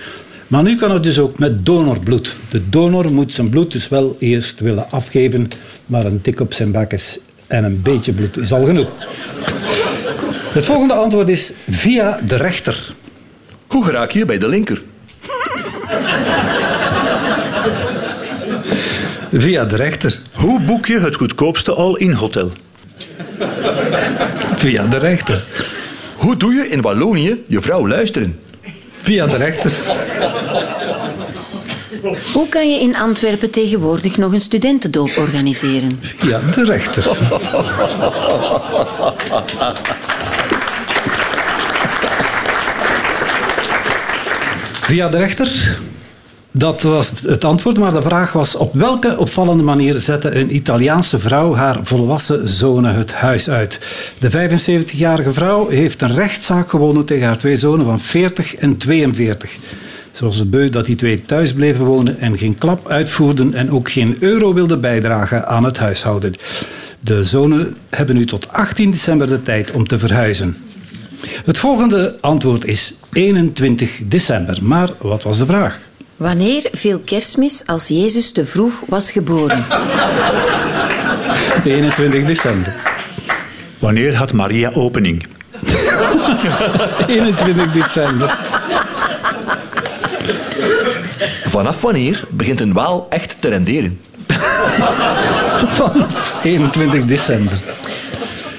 Maar 0.47 0.63
nu 0.63 0.75
kan 0.75 0.91
het 0.91 1.03
dus 1.03 1.19
ook 1.19 1.39
met 1.39 1.65
donorbloed. 1.65 2.37
De 2.49 2.69
donor 2.69 3.11
moet 3.11 3.33
zijn 3.33 3.49
bloed 3.49 3.71
dus 3.71 3.89
wel 3.89 4.15
eerst 4.19 4.59
willen 4.59 4.91
afgeven, 4.91 5.47
maar 5.85 6.05
een 6.05 6.21
tik 6.21 6.39
op 6.39 6.53
zijn 6.53 6.71
bakjes 6.71 7.19
en 7.47 7.63
een 7.63 7.81
beetje 7.81 8.13
bloed 8.13 8.37
is 8.37 8.53
al 8.53 8.65
genoeg. 8.65 8.89
Het 10.51 10.65
volgende 10.65 10.93
antwoord 10.93 11.29
is 11.29 11.53
via 11.69 12.19
de 12.27 12.35
rechter. 12.35 12.93
Hoe 13.71 13.85
geraak 13.85 14.11
je 14.11 14.25
bij 14.25 14.37
de 14.37 14.47
linker? 14.47 14.81
Via 19.31 19.65
de 19.65 19.75
rechter. 19.75 20.19
Hoe 20.33 20.61
boek 20.61 20.85
je 20.85 20.99
het 20.99 21.15
goedkoopste 21.15 21.73
all-in 21.73 22.11
hotel? 22.11 22.51
Via 24.55 24.87
de 24.87 24.97
rechter. 24.97 25.43
Hoe 26.15 26.37
doe 26.37 26.53
je 26.53 26.67
in 26.67 26.81
Wallonië 26.81 27.43
je 27.47 27.61
vrouw 27.61 27.87
luisteren? 27.87 28.39
Via 29.01 29.27
de 29.27 29.37
rechter. 29.37 29.73
Hoe 32.33 32.49
kan 32.49 32.69
je 32.69 32.79
in 32.79 32.95
Antwerpen 32.95 33.49
tegenwoordig 33.49 34.17
nog 34.17 34.33
een 34.33 34.41
studentendoop 34.41 35.17
organiseren? 35.17 35.89
Via 35.99 36.39
de 36.55 36.63
rechter. 36.63 37.03
Via 44.91 45.09
de 45.09 45.17
rechter? 45.17 45.79
Dat 46.51 46.81
was 46.81 47.21
het 47.21 47.43
antwoord, 47.43 47.77
maar 47.77 47.93
de 47.93 48.01
vraag 48.01 48.33
was 48.33 48.55
op 48.55 48.73
welke 48.73 49.17
opvallende 49.17 49.63
manier 49.63 49.99
zette 49.99 50.35
een 50.35 50.55
Italiaanse 50.55 51.19
vrouw 51.19 51.53
haar 51.55 51.79
volwassen 51.83 52.47
zonen 52.49 52.95
het 52.95 53.13
huis 53.13 53.49
uit. 53.49 53.79
De 54.19 54.31
75-jarige 54.31 55.33
vrouw 55.33 55.69
heeft 55.69 56.01
een 56.01 56.13
rechtszaak 56.13 56.69
gewonnen 56.69 57.05
tegen 57.05 57.25
haar 57.25 57.37
twee 57.37 57.55
zonen 57.55 57.85
van 57.85 57.99
40 57.99 58.55
en 58.55 58.77
42. 58.77 59.57
Ze 60.11 60.23
was 60.25 60.49
beu 60.49 60.69
dat 60.69 60.85
die 60.85 60.95
twee 60.95 61.25
thuis 61.25 61.53
bleven 61.53 61.85
wonen 61.85 62.19
en 62.19 62.37
geen 62.37 62.57
klap 62.57 62.89
uitvoerden 62.89 63.53
en 63.53 63.71
ook 63.71 63.91
geen 63.91 64.17
euro 64.19 64.53
wilden 64.53 64.81
bijdragen 64.81 65.47
aan 65.47 65.63
het 65.63 65.77
huishouden. 65.77 66.33
De 66.99 67.23
zonen 67.23 67.77
hebben 67.89 68.15
nu 68.15 68.25
tot 68.25 68.53
18 68.53 68.91
december 68.91 69.27
de 69.27 69.41
tijd 69.41 69.71
om 69.71 69.87
te 69.87 69.99
verhuizen. 69.99 70.57
Het 71.27 71.57
volgende 71.57 72.17
antwoord 72.21 72.65
is 72.65 72.93
21 73.13 73.99
december. 74.03 74.57
Maar 74.61 74.89
wat 74.97 75.23
was 75.23 75.37
de 75.37 75.45
vraag? 75.45 75.79
Wanneer 76.17 76.67
viel 76.71 76.99
kerstmis 76.99 77.61
als 77.65 77.87
Jezus 77.87 78.31
te 78.31 78.45
vroeg 78.45 78.73
was 78.87 79.11
geboren? 79.11 79.63
21 81.63 82.25
december. 82.25 82.75
Wanneer 83.79 84.15
had 84.15 84.33
Maria 84.33 84.71
opening? 84.73 85.25
21 87.07 87.71
december. 87.71 88.37
Vanaf 91.45 91.81
wanneer 91.81 92.23
begint 92.29 92.59
een 92.61 92.73
waal 92.73 93.07
echt 93.09 93.35
te 93.39 93.47
renderen? 93.49 93.99
Van 95.67 96.05
21 96.43 97.05
december. 97.05 97.61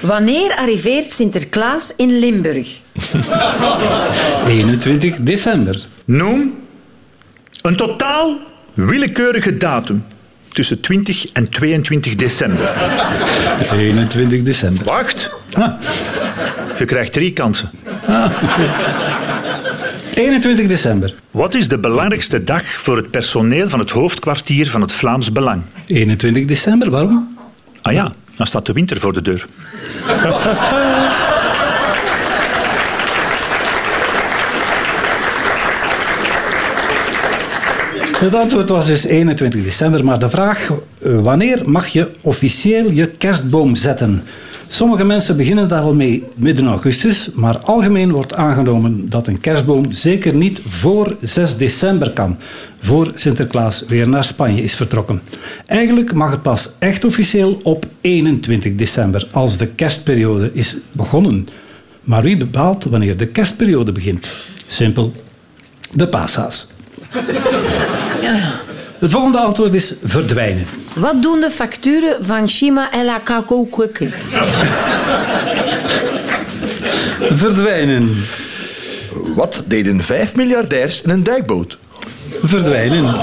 Wanneer 0.03 0.55
arriveert 0.55 1.11
Sinterklaas 1.11 1.93
in 1.95 2.19
Limburg? 2.19 2.67
21 4.47 5.15
december. 5.21 5.85
Noem 6.05 6.53
een 7.61 7.75
totaal 7.75 8.37
willekeurige 8.73 9.57
datum 9.57 10.03
tussen 10.49 10.81
20 10.81 11.25
en 11.31 11.49
22 11.49 12.15
december. 12.15 12.69
21 13.71 14.43
december. 14.43 14.85
Wacht, 14.85 15.29
Ah, 15.53 15.73
je 16.77 16.85
krijgt 16.85 17.13
drie 17.13 17.33
kansen. 17.33 17.69
21 20.13 20.67
december. 20.67 21.13
Wat 21.31 21.53
is 21.53 21.67
de 21.67 21.77
belangrijkste 21.77 22.43
dag 22.43 22.63
voor 22.65 22.97
het 22.97 23.11
personeel 23.11 23.69
van 23.69 23.79
het 23.79 23.89
hoofdkwartier 23.89 24.69
van 24.69 24.81
het 24.81 24.93
Vlaams 24.93 25.31
Belang? 25.31 25.61
21 25.87 26.45
december, 26.45 26.89
waarom? 26.89 27.37
Ah 27.81 27.93
ja, 27.93 28.13
dan 28.35 28.47
staat 28.47 28.65
de 28.65 28.73
winter 28.73 28.99
voor 28.99 29.13
de 29.13 29.21
deur. 29.21 29.45
Het 38.23 38.35
antwoord 38.35 38.69
was 38.69 38.85
dus 38.85 39.05
21 39.05 39.63
december, 39.63 40.05
maar 40.05 40.19
de 40.19 40.29
vraag, 40.29 40.69
eh, 40.69 41.19
wanneer 41.21 41.69
mag 41.69 41.87
je 41.87 42.11
officieel 42.21 42.91
je 42.91 43.07
kerstboom 43.07 43.75
zetten? 43.75 44.23
Sommige 44.73 45.03
mensen 45.03 45.37
beginnen 45.37 45.67
daar 45.67 45.81
al 45.81 45.93
mee 45.93 46.23
midden 46.37 46.67
augustus, 46.67 47.29
maar 47.33 47.57
algemeen 47.57 48.11
wordt 48.11 48.33
aangenomen 48.33 49.09
dat 49.09 49.27
een 49.27 49.39
kerstboom 49.39 49.91
zeker 49.91 50.35
niet 50.35 50.61
voor 50.67 51.17
6 51.21 51.57
december 51.57 52.11
kan, 52.11 52.37
voor 52.79 53.11
Sinterklaas 53.13 53.83
weer 53.87 54.09
naar 54.09 54.23
Spanje 54.23 54.63
is 54.63 54.75
vertrokken. 54.75 55.21
Eigenlijk 55.65 56.13
mag 56.13 56.31
het 56.31 56.41
pas 56.41 56.69
echt 56.79 57.05
officieel 57.05 57.59
op 57.63 57.85
21 58.01 58.75
december, 58.75 59.27
als 59.31 59.57
de 59.57 59.67
kerstperiode 59.67 60.51
is 60.53 60.77
begonnen. 60.91 61.47
Maar 62.01 62.23
wie 62.23 62.37
bepaalt 62.37 62.83
wanneer 62.83 63.17
de 63.17 63.27
kerstperiode 63.27 63.91
begint? 63.91 64.27
Simpel, 64.65 65.13
de 65.91 66.07
paashaas. 66.07 66.67
Het 68.97 69.11
volgende 69.11 69.39
antwoord 69.39 69.73
is 69.73 69.95
verdwijnen. 70.03 70.65
Wat 70.95 71.21
doen 71.21 71.39
de 71.39 71.49
facturen 71.49 72.25
van 72.25 72.49
Shima 72.49 72.89
Kako 73.23 73.65
Kweke? 73.65 74.09
Verdwijnen. 77.19 78.23
Wat 79.35 79.63
deden 79.67 80.01
vijf 80.01 80.35
miljardairs 80.35 81.01
in 81.01 81.09
een 81.09 81.23
duikboot? 81.23 81.77
Verdwijnen. 82.43 83.03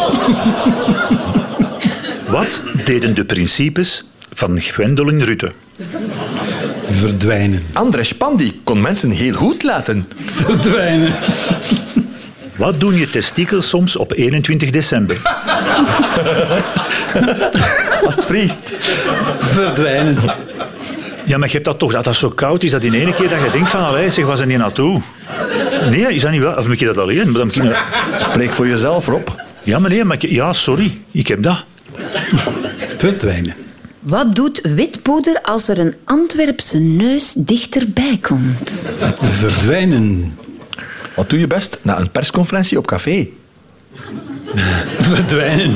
Wat 2.28 2.62
deden 2.84 3.14
de 3.14 3.24
principes 3.24 4.04
van 4.32 4.60
Gwendolen 4.60 5.24
Rutte? 5.24 5.52
Verdwijnen. 6.90 7.62
Andres 7.72 8.14
Pandi 8.14 8.60
kon 8.64 8.80
mensen 8.80 9.10
heel 9.10 9.34
goed 9.34 9.62
laten. 9.62 10.04
Verdwijnen. 10.20 11.14
Wat 12.61 12.81
doen 12.81 12.95
je 12.95 13.11
testikels 13.11 13.69
soms 13.69 13.97
op 13.97 14.12
21 14.12 14.71
december? 14.71 15.17
Als 18.07 18.17
het 18.17 18.26
vriest. 18.26 18.59
Verdwijnen. 19.38 20.17
Ja, 21.25 21.38
maar 21.38 21.47
je 21.49 21.52
hebt 21.55 21.64
dat 21.64 21.79
toch, 21.79 21.93
dat 21.93 22.05
dat 22.05 22.17
zo 22.17 22.29
koud 22.31 22.62
is, 22.62 22.71
dat 22.71 22.83
in 22.83 22.95
één 22.95 23.14
keer 23.14 23.29
dat 23.29 23.43
je 23.43 23.50
denkt 23.52 23.69
van, 23.69 23.81
allee, 23.85 24.11
zeg, 24.11 24.25
waar 24.25 24.37
zijn 24.37 24.49
die 24.49 24.59
naartoe? 24.59 25.00
Nee, 25.90 26.14
is 26.14 26.23
dat 26.23 26.31
niet 26.31 26.40
wel? 26.43 26.52
Of 26.55 26.67
moet 26.67 26.79
je 26.79 26.87
dat 26.87 26.99
alleen? 26.99 27.31
Maar 27.31 27.40
dan 27.47 27.50
je- 27.52 27.76
Spreek 28.31 28.52
voor 28.52 28.67
jezelf, 28.69 29.07
Rob. 29.07 29.29
Ja, 29.62 29.79
maar 29.79 29.90
nee, 29.90 30.05
maar 30.05 30.17
ik- 30.21 30.31
ja, 30.31 30.52
sorry, 30.52 30.99
ik 31.11 31.26
heb 31.29 31.43
dat. 31.43 31.64
Verdwijnen. 32.97 33.55
Wat 34.00 34.35
doet 34.35 34.61
witpoeder 34.75 35.40
als 35.43 35.69
er 35.69 35.79
een 35.79 35.95
Antwerpse 36.05 36.79
neus 36.79 37.33
dichterbij 37.37 38.19
komt? 38.23 38.88
Verdwijnen. 39.29 40.38
Wat 41.17 41.31
doe 41.31 41.38
je 41.38 41.47
best 41.47 41.79
na 41.83 42.00
een 42.00 42.11
persconferentie 42.11 42.79
op 42.79 42.87
café? 42.87 43.29
Verdwijnen. 45.11 45.75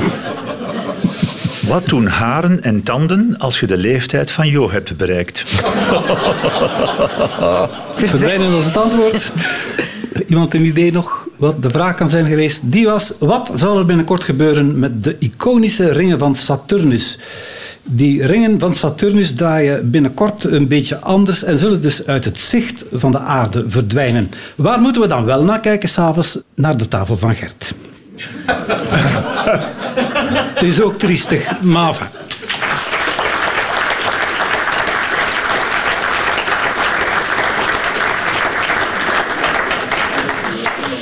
Wat 1.67 1.85
doen 1.85 2.07
haren 2.07 2.63
en 2.63 2.83
tanden 2.83 3.35
als 3.37 3.59
je 3.59 3.67
de 3.67 3.77
leeftijd 3.77 4.31
van 4.31 4.47
Jo 4.47 4.69
hebt 4.69 4.97
bereikt? 4.97 5.43
Verdwijnen 7.95 8.53
als 8.53 8.65
het 8.65 8.77
antwoord. 8.77 9.33
Iemand 10.27 10.53
een 10.53 10.65
idee 10.65 10.91
nog 10.91 11.27
wat 11.37 11.61
de 11.61 11.69
vraag 11.69 11.95
kan 11.95 12.09
zijn 12.09 12.25
geweest? 12.25 12.61
Die 12.63 12.85
was, 12.85 13.13
wat 13.19 13.51
zal 13.53 13.77
er 13.77 13.85
binnenkort 13.85 14.23
gebeuren 14.23 14.79
met 14.79 15.03
de 15.03 15.15
iconische 15.19 15.91
ringen 15.91 16.19
van 16.19 16.35
Saturnus? 16.35 17.19
Die 17.87 18.25
ringen 18.25 18.59
van 18.59 18.75
Saturnus 18.75 19.33
draaien 19.33 19.91
binnenkort 19.91 20.43
een 20.43 20.67
beetje 20.67 20.99
anders 20.99 21.43
en 21.43 21.57
zullen 21.57 21.81
dus 21.81 22.05
uit 22.05 22.25
het 22.25 22.37
zicht 22.37 22.83
van 22.91 23.11
de 23.11 23.19
aarde 23.19 23.65
verdwijnen. 23.67 24.31
Waar 24.55 24.79
moeten 24.79 25.01
we 25.01 25.07
dan 25.07 25.25
wel 25.25 25.43
naar 25.43 25.59
kijken 25.59 25.89
s'avonds? 25.89 26.39
Naar 26.55 26.77
de 26.77 26.87
tafel 26.87 27.17
van 27.17 27.35
Gert. 27.35 27.73
het 30.53 30.63
is 30.63 30.81
ook 30.81 30.95
triestig, 30.95 31.61
maar 31.61 32.11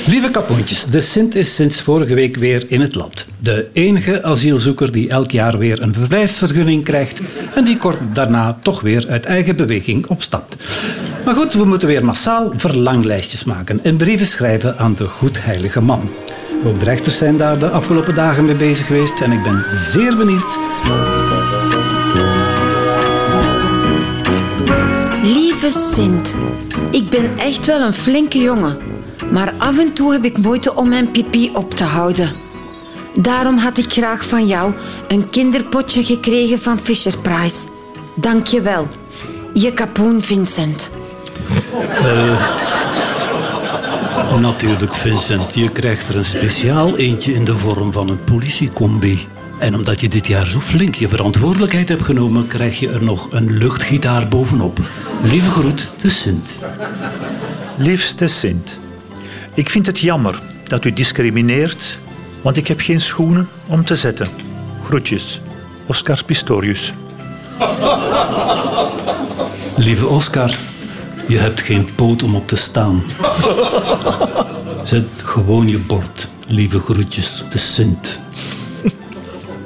Lieve 0.06 0.30
kapoentjes, 0.30 0.84
de 0.84 1.00
Sint 1.00 1.34
is 1.34 1.54
sinds 1.54 1.80
vorige 1.80 2.14
week 2.14 2.36
weer 2.36 2.64
in 2.66 2.80
het 2.80 2.94
land. 2.94 3.26
De 3.38 3.68
enige 3.72 4.22
asielzoeker 4.22 4.92
die 4.92 5.08
elk 5.08 5.30
jaar 5.30 5.58
weer 5.58 5.82
een 5.82 5.94
verblijfsvergunning 5.94 6.84
krijgt 6.84 7.20
en 7.54 7.64
die 7.64 7.76
kort 7.76 7.98
daarna 8.12 8.58
toch 8.62 8.80
weer 8.80 9.06
uit 9.08 9.24
eigen 9.24 9.56
beweging 9.56 10.06
opstapt. 10.06 10.56
Maar 11.24 11.34
goed, 11.34 11.54
we 11.54 11.64
moeten 11.64 11.88
weer 11.88 12.04
massaal 12.04 12.52
verlanglijstjes 12.56 13.44
maken 13.44 13.84
en 13.84 13.96
brieven 13.96 14.26
schrijven 14.26 14.78
aan 14.78 14.94
de 14.94 15.08
goedheilige 15.08 15.80
man. 15.80 16.10
Ook 16.64 16.78
de 16.78 16.84
rechters 16.84 17.16
zijn 17.16 17.36
daar 17.36 17.58
de 17.58 17.68
afgelopen 17.68 18.14
dagen 18.14 18.44
mee 18.44 18.56
bezig 18.56 18.86
geweest 18.86 19.20
en 19.20 19.32
ik 19.32 19.42
ben 19.42 19.64
zeer 19.70 20.16
benieuwd 20.16 20.58
Lieve 25.22 25.70
Sint, 25.94 26.36
ik 26.90 27.08
ben 27.08 27.38
echt 27.38 27.66
wel 27.66 27.80
een 27.80 27.94
flinke 27.94 28.38
jongen. 28.38 28.93
Maar 29.34 29.52
af 29.58 29.78
en 29.78 29.92
toe 29.92 30.12
heb 30.12 30.24
ik 30.24 30.38
moeite 30.38 30.74
om 30.74 30.88
mijn 30.88 31.10
pipi 31.10 31.50
op 31.52 31.74
te 31.74 31.84
houden. 31.84 32.32
Daarom 33.14 33.58
had 33.58 33.78
ik 33.78 33.92
graag 33.92 34.24
van 34.24 34.46
jou 34.46 34.72
een 35.08 35.30
kinderpotje 35.30 36.04
gekregen 36.04 36.58
van 36.58 36.78
Fisher 36.78 37.18
Price. 37.18 37.56
Dank 38.14 38.46
je 38.46 38.60
wel. 38.60 38.88
Je 39.54 39.72
kapoen, 39.72 40.22
Vincent. 40.22 40.90
Natuurlijk, 44.40 44.94
Vincent. 44.94 45.54
Je 45.54 45.68
krijgt 45.68 46.08
er 46.08 46.16
een 46.16 46.24
speciaal 46.24 46.96
eentje 46.96 47.32
in 47.32 47.44
de 47.44 47.58
vorm 47.58 47.92
van 47.92 48.08
een 48.08 48.24
politiecombi. 48.24 49.26
En 49.58 49.74
omdat 49.74 50.00
je 50.00 50.08
dit 50.08 50.26
jaar 50.26 50.46
zo 50.46 50.60
flink 50.60 50.94
je 50.94 51.08
verantwoordelijkheid 51.08 51.88
hebt 51.88 52.02
genomen, 52.02 52.46
krijg 52.46 52.78
je 52.78 52.88
er 52.88 53.04
nog 53.04 53.28
een 53.30 53.58
luchtgitaar 53.58 54.28
bovenop. 54.28 54.80
Lieve 55.22 55.50
groet, 55.50 55.90
de 56.00 56.08
Sint. 56.08 56.58
Liefste 57.76 58.26
Sint, 58.26 58.78
ik 59.54 59.70
vind 59.70 59.86
het 59.86 59.98
jammer 59.98 60.40
dat 60.64 60.84
u 60.84 60.92
discrimineert, 60.92 61.98
want 62.42 62.56
ik 62.56 62.68
heb 62.68 62.80
geen 62.80 63.00
schoenen 63.00 63.48
om 63.66 63.84
te 63.84 63.96
zetten. 63.96 64.26
Groetjes, 64.84 65.40
Oscar 65.86 66.24
Pistorius. 66.24 66.92
Lieve 69.76 70.06
Oscar, 70.06 70.58
je 71.28 71.38
hebt 71.38 71.60
geen 71.60 71.88
poot 71.94 72.22
om 72.22 72.34
op 72.34 72.48
te 72.48 72.56
staan. 72.56 73.04
Zet 74.82 75.06
gewoon 75.16 75.68
je 75.68 75.78
bord. 75.78 76.28
Lieve 76.46 76.78
groetjes, 76.78 77.44
de 77.50 77.58
Sint. 77.58 78.20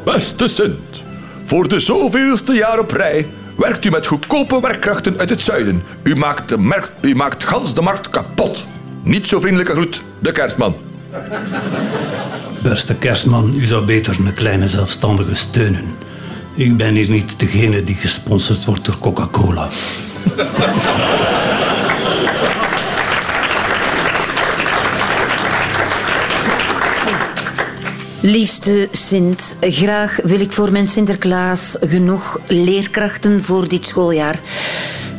Beste 0.05 0.49
Sint, 0.49 1.03
voor 1.45 1.69
de 1.69 1.81
zoveelste 1.81 2.53
jaar 2.53 2.79
op 2.79 2.91
rij 2.91 3.27
werkt 3.57 3.85
u 3.85 3.91
met 3.91 4.07
goedkope 4.07 4.61
werkkrachten 4.61 5.19
uit 5.19 5.31
het 5.31 5.43
zuiden. 5.43 5.83
U 6.03 6.17
maakt, 6.17 6.49
de 6.49 6.59
markt, 6.59 6.93
u 7.01 7.15
maakt 7.15 7.45
gans 7.45 7.75
de 7.75 7.83
markt 7.83 8.11
kapot. 8.11 8.67
Niet 9.03 9.29
zo 9.29 9.41
vriendelijke 9.41 9.73
groet, 9.73 10.03
de 10.19 10.33
kerstman. 10.33 10.77
Beste 12.63 12.95
kerstman, 12.95 13.55
u 13.57 13.65
zou 13.65 13.85
beter 13.85 14.17
een 14.19 14.35
kleine 14.35 14.67
zelfstandige 14.67 15.35
steunen. 15.35 15.85
Ik 16.55 16.77
ben 16.77 16.95
hier 16.95 17.11
niet 17.11 17.39
degene 17.39 17.83
die 17.83 17.95
gesponsord 17.95 18.65
wordt 18.65 18.85
door 18.85 18.99
Coca-Cola. 18.99 19.69
Liefste 28.21 28.89
Sint, 28.93 29.57
graag 29.61 30.19
wil 30.23 30.41
ik 30.41 30.53
voor 30.53 30.73
mijn 30.73 30.89
Sinterklaas 30.89 31.77
genoeg 31.81 32.41
leerkrachten 32.47 33.43
voor 33.43 33.69
dit 33.69 33.87
schooljaar. 33.87 34.41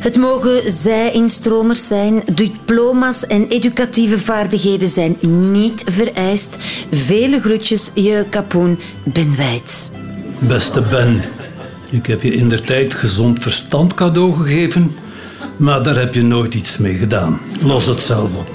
Het 0.00 0.16
mogen 0.16 0.72
zij-instromers 0.72 1.86
zijn, 1.86 2.22
diploma's 2.34 3.26
en 3.26 3.48
educatieve 3.48 4.18
vaardigheden 4.18 4.88
zijn 4.88 5.16
niet 5.52 5.84
vereist. 5.86 6.56
Vele 6.92 7.40
groetjes, 7.40 7.90
je 7.94 8.26
kapoen, 8.30 8.78
Ben 9.04 9.36
Wijts. 9.36 9.90
Beste 10.38 10.82
Ben, 10.82 11.22
ik 11.90 12.06
heb 12.06 12.22
je 12.22 12.34
in 12.34 12.48
der 12.48 12.62
tijd 12.62 12.94
gezond 12.94 13.42
verstand 13.42 13.94
cadeau 13.94 14.32
gegeven, 14.32 14.94
maar 15.56 15.82
daar 15.82 15.96
heb 15.96 16.14
je 16.14 16.22
nooit 16.22 16.54
iets 16.54 16.78
mee 16.78 16.94
gedaan. 16.94 17.40
Los 17.62 17.86
het 17.86 18.00
zelf 18.00 18.36
op. 18.36 18.50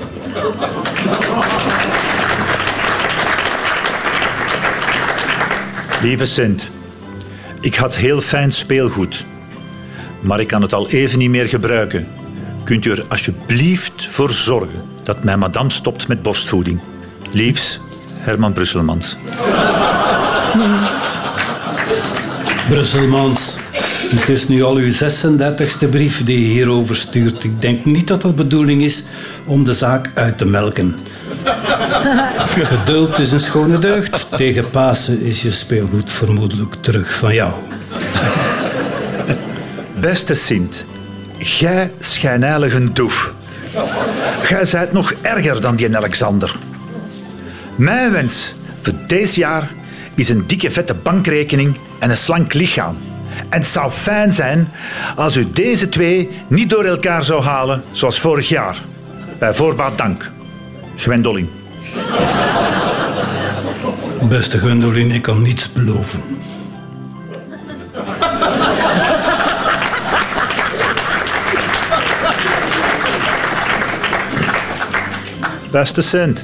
Lieve 6.01 6.25
Sint, 6.25 6.69
ik 7.62 7.75
had 7.75 7.95
heel 7.95 8.21
fijn 8.21 8.51
speelgoed, 8.51 9.25
maar 10.25 10.39
ik 10.39 10.47
kan 10.47 10.61
het 10.61 10.73
al 10.73 10.89
even 10.89 11.19
niet 11.19 11.29
meer 11.29 11.47
gebruiken. 11.47 12.07
Kunt 12.63 12.85
u 12.85 12.91
er 12.91 13.05
alsjeblieft 13.07 14.07
voor 14.09 14.31
zorgen 14.31 14.83
dat 15.03 15.23
mijn 15.23 15.39
madame 15.39 15.69
stopt 15.69 16.07
met 16.07 16.21
borstvoeding? 16.21 16.79
Liefs, 17.31 17.79
Herman 18.17 18.53
Brusselmans. 18.53 19.15
Brusselmans, 22.69 23.59
het 24.15 24.29
is 24.29 24.47
nu 24.47 24.63
al 24.63 24.75
uw 24.75 24.91
36e 24.91 25.89
brief 25.89 26.23
die 26.23 26.39
je 26.39 26.53
hierover 26.53 26.95
stuurt. 26.95 27.43
Ik 27.43 27.61
denk 27.61 27.85
niet 27.85 28.07
dat 28.07 28.21
dat 28.21 28.38
de 28.38 28.43
bedoeling 28.43 28.81
is 28.81 29.03
om 29.45 29.63
de 29.63 29.73
zaak 29.73 30.11
uit 30.13 30.38
te 30.38 30.45
melken. 30.45 30.95
Geduld 32.73 33.19
is 33.19 33.31
een 33.31 33.39
schone 33.39 33.79
deugd. 33.79 34.27
Tegen 34.35 34.69
Pasen 34.69 35.21
is 35.21 35.41
je 35.41 35.51
speelgoed 35.51 36.11
vermoedelijk 36.11 36.75
terug 36.81 37.13
van 37.13 37.33
jou. 37.33 37.53
Beste 40.05 40.33
Sint, 40.33 40.85
jij 41.37 41.91
schijnheilige 41.99 42.91
doef. 42.91 43.33
Jij 44.49 44.65
zijt 44.65 44.91
nog 44.93 45.13
erger 45.21 45.61
dan 45.61 45.75
die 45.75 45.97
Alexander. 45.97 46.55
Mijn 47.75 48.11
wens 48.11 48.53
voor 48.81 48.93
deze 49.07 49.39
jaar 49.39 49.71
is 50.15 50.29
een 50.29 50.47
dikke 50.47 50.71
vette 50.71 50.93
bankrekening 50.93 51.77
en 51.99 52.09
een 52.09 52.17
slank 52.17 52.53
lichaam. 52.53 52.97
En 53.49 53.59
het 53.59 53.67
zou 53.67 53.91
fijn 53.91 54.33
zijn 54.33 54.69
als 55.15 55.37
u 55.37 55.51
deze 55.51 55.89
twee 55.89 56.29
niet 56.47 56.69
door 56.69 56.83
elkaar 56.83 57.23
zou 57.23 57.43
halen 57.43 57.83
zoals 57.91 58.19
vorig 58.19 58.49
jaar. 58.49 58.81
Bij 59.39 59.53
voorbaat 59.53 59.97
dank. 59.97 60.31
Gwendolyn. 60.95 61.49
Beste 64.29 64.57
Gwendolyn, 64.57 65.11
ik 65.11 65.21
kan 65.21 65.41
niets 65.41 65.71
beloven. 65.71 66.23
Beste 75.75 76.01
Sint, 76.01 76.43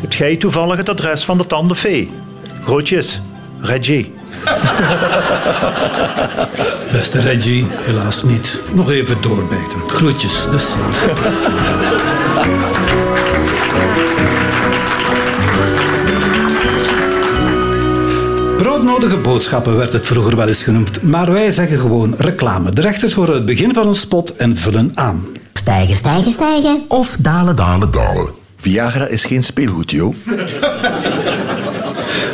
hebt 0.00 0.14
jij 0.14 0.36
toevallig 0.36 0.76
het 0.76 0.88
adres 0.88 1.24
van 1.24 1.38
de 1.38 1.46
tandenfee? 1.46 2.10
Groetjes, 2.64 3.20
Reggie. 3.60 4.14
Beste 6.92 7.20
Reggie, 7.20 7.66
helaas 7.70 8.22
niet. 8.22 8.60
Nog 8.74 8.90
even 8.90 9.20
doorbijten. 9.20 9.80
Groetjes, 9.86 10.46
de 10.50 10.58
Sint. 10.58 11.04
Broodnodige 18.56 19.16
boodschappen 19.16 19.76
werd 19.76 19.92
het 19.92 20.06
vroeger 20.06 20.36
wel 20.36 20.48
eens 20.48 20.62
genoemd, 20.62 21.02
maar 21.02 21.32
wij 21.32 21.50
zeggen 21.50 21.78
gewoon 21.78 22.14
reclame. 22.16 22.72
De 22.72 22.80
rechters 22.80 23.14
horen 23.14 23.34
het 23.34 23.46
begin 23.46 23.74
van 23.74 23.88
een 23.88 23.94
spot 23.94 24.36
en 24.36 24.56
vullen 24.56 24.90
aan. 24.94 25.24
Stijgen, 25.52 25.96
stijgen, 25.96 26.30
stijgen. 26.30 26.84
Of 26.88 27.16
dalen, 27.20 27.56
dalen, 27.56 27.92
dalen. 27.92 28.46
Viagra 28.68 29.06
is 29.06 29.24
geen 29.24 29.42
speelgoed, 29.42 29.90
joh. 29.90 30.14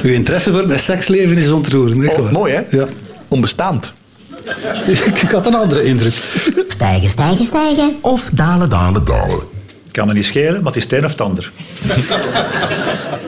Uw 0.03 0.13
interesse 0.13 0.53
voor 0.53 0.67
mijn 0.67 0.79
seksleven 0.79 1.37
is 1.37 1.51
ontroerend. 1.51 2.11
Oh, 2.11 2.19
waar. 2.19 2.33
mooi, 2.33 2.53
hè? 2.53 2.63
Ja. 2.77 2.87
Onbestaand. 3.29 3.93
Ik 5.23 5.31
had 5.31 5.47
een 5.47 5.55
andere 5.55 5.85
indruk. 5.85 6.15
Stijgen, 6.69 7.09
stijgen, 7.09 7.45
stijgen. 7.45 7.97
Of 8.01 8.31
dalen, 8.33 8.69
dalen, 8.69 9.05
dalen. 9.05 9.41
Kan 9.91 10.07
me 10.07 10.13
niet 10.13 10.25
schelen, 10.25 10.63
maar 10.63 10.73
het 10.73 10.77
is 10.77 10.83
het 10.83 10.93
een 10.93 11.05
of 11.05 11.11
het 11.11 11.21
ander. 11.21 11.53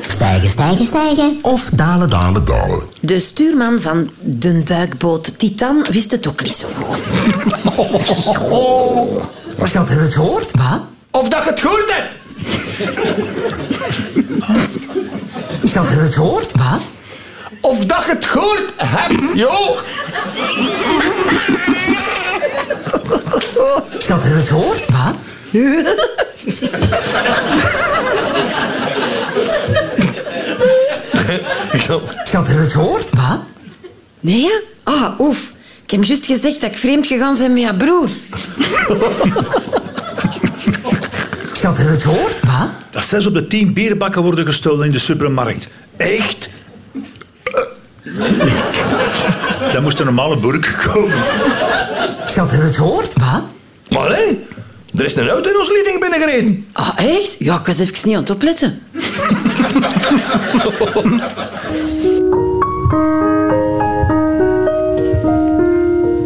Stijgen, 0.09 0.49
stijgen, 0.49 0.85
stijgen. 0.85 1.39
Of 1.43 1.71
dalen, 1.73 2.11
dalen, 2.11 2.45
dalen. 2.45 2.83
De 3.01 3.19
stuurman 3.19 3.81
van 3.81 4.11
de 4.21 4.63
duikboot 4.63 5.39
Titan 5.39 5.87
wist 5.91 6.11
het 6.11 6.29
ook 6.29 6.43
niet 6.43 6.53
zo 6.53 6.67
goed. 6.75 6.99
Schat, 9.69 9.89
heb 9.89 9.99
je 9.99 10.05
het 10.05 10.15
gehoord? 10.15 10.51
Wat? 10.57 10.81
Of 11.11 11.29
dat 11.29 11.43
je 11.43 11.51
het 11.51 11.61
gehoord 11.61 11.93
hebt. 11.93 12.26
Schat, 15.65 15.89
heb 15.89 15.99
je 15.99 16.05
het 16.05 16.15
gehoord? 16.15 16.53
Wat? 16.53 16.81
Of 17.61 17.85
dat 17.85 18.05
je 18.05 18.11
het 18.11 18.27
gehoord 18.27 18.73
hebt, 18.77 19.15
joh. 19.35 19.79
Schat, 23.99 24.23
heb 24.23 24.33
je 24.33 24.39
het 24.39 24.49
gehoord? 24.49 24.87
Wat? 24.91 25.15
Schat, 32.25 32.47
heb 32.49 32.57
je 32.57 32.63
het 32.63 32.73
gehoord? 32.73 33.11
Wat? 33.11 33.41
Nee, 34.21 34.41
ja? 34.41 34.61
Ah, 34.83 35.21
oef. 35.21 35.53
Ik 35.85 35.91
heb 35.91 36.05
juist 36.05 36.27
gezegd 36.27 36.61
dat 36.61 36.71
ik 36.71 36.79
vreemd 36.79 37.07
gegaan 37.07 37.37
ben 37.39 37.53
met 37.53 37.63
je 37.63 37.75
broer. 37.77 38.09
Schat, 41.53 41.79
heb 41.79 41.87
je 41.87 41.93
het 41.93 42.03
gehoord? 42.03 42.46
Dat 42.91 43.05
zes 43.05 43.27
op 43.27 43.35
de 43.35 43.47
tien 43.47 43.73
bierbakken 43.73 44.23
worden 44.23 44.47
gestolen 44.47 44.87
in 44.87 44.93
de 44.93 44.99
supermarkt. 44.99 45.69
Echt? 45.97 46.49
Dan 49.73 49.83
moest 49.83 49.99
een 49.99 50.05
normale 50.05 50.39
burger 50.39 50.91
komen. 50.91 51.17
Schat, 52.27 52.51
heb 52.51 52.61
je 52.61 52.67
het 52.67 52.77
gehoord? 52.77 53.13
Wat? 53.13 53.43
Maar 53.89 54.09
hé, 54.11 54.47
er 54.97 55.05
is 55.05 55.17
een 55.17 55.29
auto 55.29 55.51
in 55.51 55.57
ons 55.57 55.69
living 55.69 56.01
binnengereden. 56.01 56.67
Ah, 56.73 56.91
echt? 56.97 57.37
Ja, 57.39 57.59
ik 57.59 57.67
was 57.67 57.79
even 57.79 57.95
niet 58.05 58.15
aan 58.17 58.21
het 58.21 58.31
opletten. 58.31 58.81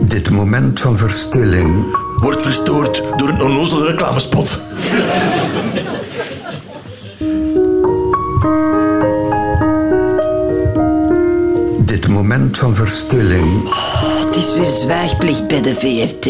Dit 0.08 0.30
moment 0.30 0.80
van 0.80 0.98
verstilling 0.98 1.96
Wordt 2.20 2.42
verstoord 2.42 3.02
door 3.16 3.28
een 3.28 3.42
onnozele 3.42 3.86
reclamespot. 3.86 4.62
Dit 11.78 12.08
moment 12.08 12.58
van 12.58 12.74
verstilling 12.74 13.68
Het 14.26 14.36
is 14.36 14.54
weer 14.54 14.70
zwijgplicht 14.70 15.46
bij 15.48 15.62
de 15.62 15.74
VRT. 15.74 16.28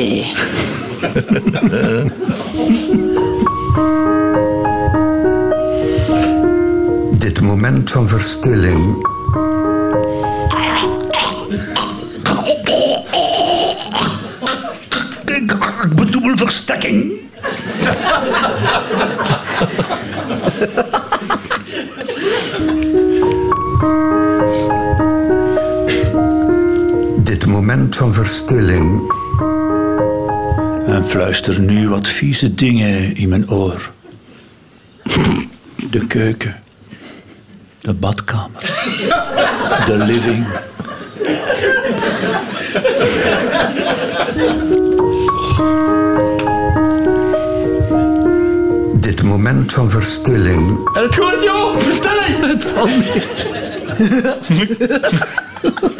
Dit 7.19 7.41
moment 7.41 7.91
van 7.91 8.09
verstilling 8.09 9.07
verstilling 28.51 29.13
En 30.87 31.05
fluister 31.09 31.61
nu 31.61 31.89
wat 31.89 32.09
vieze 32.09 32.55
dingen 32.55 33.17
in 33.17 33.29
mijn 33.29 33.51
oor. 33.51 33.91
De 35.91 36.07
keuken. 36.07 36.63
De 37.81 37.93
badkamer. 37.93 38.63
De 39.87 39.97
living. 39.97 40.47
Dit 49.01 49.23
moment 49.23 49.73
van 49.73 49.91
verstilling 49.91 50.89
En 50.93 51.03
het 51.03 51.15
gehoord, 51.15 51.43
joh. 51.43 51.77
Verstelling. 51.77 52.47
Het 52.47 52.65
valt 52.65 53.05
Er 55.97 56.00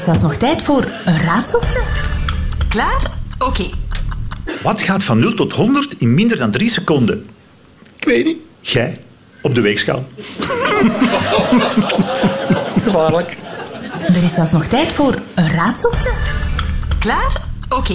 is 0.00 0.06
zelfs 0.06 0.22
nog 0.22 0.36
tijd 0.36 0.62
voor 0.62 0.88
een 1.04 1.18
raadseltje. 1.18 1.80
Klaar? 2.68 3.10
Oké. 3.38 3.64
Wat 4.62 4.82
gaat 4.82 5.04
van 5.04 5.18
0 5.18 5.34
tot 5.34 5.52
100 5.52 5.94
in 5.98 6.14
minder 6.14 6.36
dan 6.36 6.50
3 6.50 6.68
seconden? 6.68 7.28
Ik 7.96 8.04
weet 8.04 8.24
niet. 8.24 8.36
Jij, 8.60 9.00
op 9.42 9.54
de 9.54 9.60
weegschaal. 9.60 10.04
Gevaarlijk. 12.84 13.36
Er 14.06 14.22
is 14.22 14.34
zelfs 14.34 14.52
nog 14.52 14.64
tijd 14.64 14.92
voor 14.92 15.14
een 15.34 15.48
raadseltje. 15.48 16.12
Klaar? 16.98 17.40
Oké. 17.68 17.94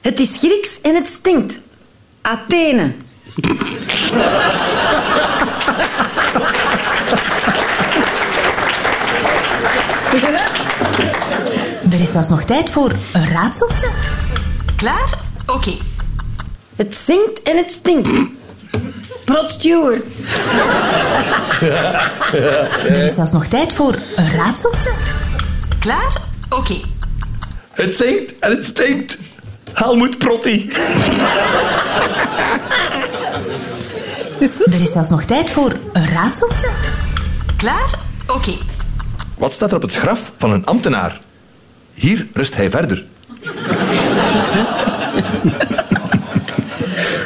Het 0.00 0.20
is 0.20 0.36
Grieks 0.36 0.80
en 0.80 0.94
het 0.94 1.08
stinkt. 1.08 1.58
Athene. 2.22 2.92
Er 12.00 12.06
is 12.06 12.12
zelfs 12.12 12.28
nog 12.28 12.44
tijd 12.44 12.70
voor 12.70 12.92
een 13.12 13.26
raadseltje. 13.26 13.88
Klaar? 14.76 15.18
Oké. 15.46 15.72
Het 16.76 16.94
zingt 16.94 17.42
en 17.42 17.56
het 17.56 17.70
stinkt. 17.70 18.08
Prot 19.24 19.50
Stewart. 19.50 20.04
Er 22.88 23.04
is 23.04 23.14
zelfs 23.14 23.32
nog 23.32 23.46
tijd 23.46 23.72
voor 23.72 23.94
een 24.16 24.30
raadseltje. 24.30 24.90
Klaar? 25.78 26.20
Oké. 26.50 26.74
Het 27.70 27.94
zingt 27.94 28.38
en 28.38 28.50
het 28.50 28.64
stinkt. 28.64 29.18
Helmoet 29.72 30.18
Protti. 30.18 30.70
Er 34.70 34.80
is 34.80 34.92
zelfs 34.92 35.08
nog 35.08 35.24
tijd 35.24 35.50
voor 35.50 35.72
een 35.92 36.06
raadseltje. 36.06 36.68
Klaar? 37.56 37.90
Oké. 38.26 38.52
Wat 39.38 39.52
staat 39.52 39.70
er 39.70 39.76
op 39.76 39.82
het 39.82 39.94
graf 39.94 40.32
van 40.38 40.52
een 40.52 40.66
ambtenaar? 40.66 41.20
Hier 42.00 42.26
rust 42.32 42.56
hij 42.56 42.70
verder. 42.70 43.04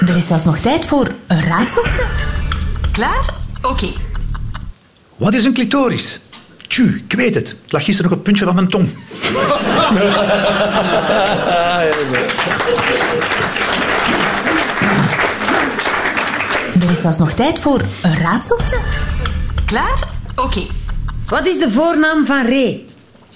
Er 0.08 0.16
is 0.16 0.26
zelfs 0.26 0.44
nog 0.44 0.58
tijd 0.58 0.87
voor 0.87 1.14
een 1.26 1.42
raadseltje. 1.42 2.04
Klaar? 2.92 3.28
Oké. 3.62 3.87
Wat 5.16 5.34
is 5.34 5.44
een 5.44 5.52
clitoris? 5.52 6.20
Tju, 6.66 7.04
ik 7.08 7.16
weet 7.16 7.34
het. 7.34 7.48
Het 7.48 7.72
lag 7.72 7.84
gisteren 7.84 8.10
nog 8.10 8.18
op 8.18 8.26
het 8.26 8.26
puntje 8.26 8.44
van 8.44 8.54
mijn 8.54 8.68
tong. 8.68 8.88
Er 16.82 16.90
is 16.90 17.00
zelfs 17.00 17.18
nog 17.18 17.32
tijd 17.32 17.60
voor 17.60 17.80
een 18.02 18.16
raadseltje. 18.16 18.78
Klaar? 19.64 20.08
Oké. 20.37 20.62
Wat 21.26 21.46
is 21.46 21.58
de 21.58 21.70
voornaam 21.70 22.26
van 22.26 22.46
Ray? 22.46 22.84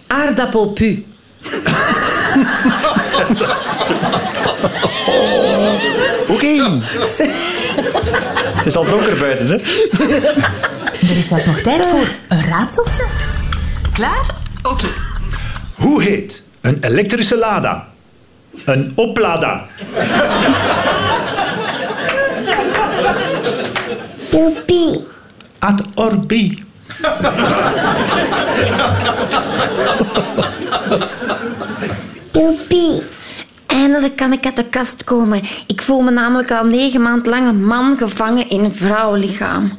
Aardappelpu. 0.06 1.04
Oké. 6.28 6.80
Het 8.56 8.66
is 8.66 8.76
al 8.76 8.84
donker 8.84 9.16
buiten, 9.16 9.48
hè? 9.48 9.56
Er 11.08 11.16
is 11.16 11.28
zelfs 11.28 11.44
nog 11.44 11.60
tijd 11.60 11.86
voor 11.86 12.08
een 12.28 12.44
raadseltje. 12.44 13.04
Klaar? 13.92 14.26
Oké. 14.62 14.86
Hoe 15.74 16.02
heet 16.02 16.42
een 16.60 16.78
elektrische 16.80 17.38
lada? 17.38 17.88
Een 18.64 18.92
oplada. 18.94 19.66
Poepie. 24.30 25.06
Ad 25.58 25.82
orbi. 25.94 26.62
Poepie. 32.68 33.02
Eindelijk 33.66 34.16
kan 34.16 34.32
ik 34.32 34.44
uit 34.44 34.56
de 34.56 34.64
kast 34.64 35.04
komen. 35.04 35.42
Ik 35.66 35.82
voel 35.82 36.00
me 36.00 36.10
namelijk 36.10 36.50
al 36.50 36.64
negen 36.64 37.02
maand 37.02 37.26
lang 37.26 37.48
een 37.48 37.64
man 37.64 37.96
gevangen 37.96 38.50
in 38.50 38.64
een 38.64 38.74
vrouwenlichaam. 38.74 39.66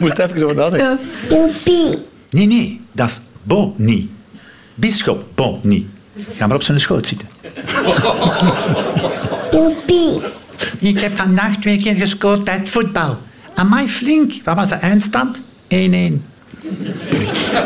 Moest 0.00 0.18
even 0.18 0.42
over 0.42 0.54
nadenken. 0.54 0.98
Poepie. 1.28 1.98
Nee, 2.30 2.46
nee, 2.46 2.80
dat 2.92 3.08
is 3.08 3.20
Boni. 3.42 4.10
Bisschop 4.74 5.24
Boni. 5.34 5.88
Ga 6.36 6.46
maar 6.46 6.56
op 6.56 6.62
zijn 6.62 6.80
schoot 6.80 7.06
zitten. 7.06 7.28
Poepie. 9.50 10.20
Ik 10.78 10.98
heb 10.98 11.16
vandaag 11.16 11.56
twee 11.56 11.78
keer 11.78 11.94
gescoord 11.94 12.44
bij 12.44 12.54
het 12.54 12.70
voetbal. 12.70 13.16
Amai, 13.54 13.88
flink. 13.88 14.32
Wat 14.44 14.56
was 14.56 14.68
de 14.68 14.74
eindstand? 14.74 15.40
1-1. 15.40 15.42
1-1. 17.52 17.56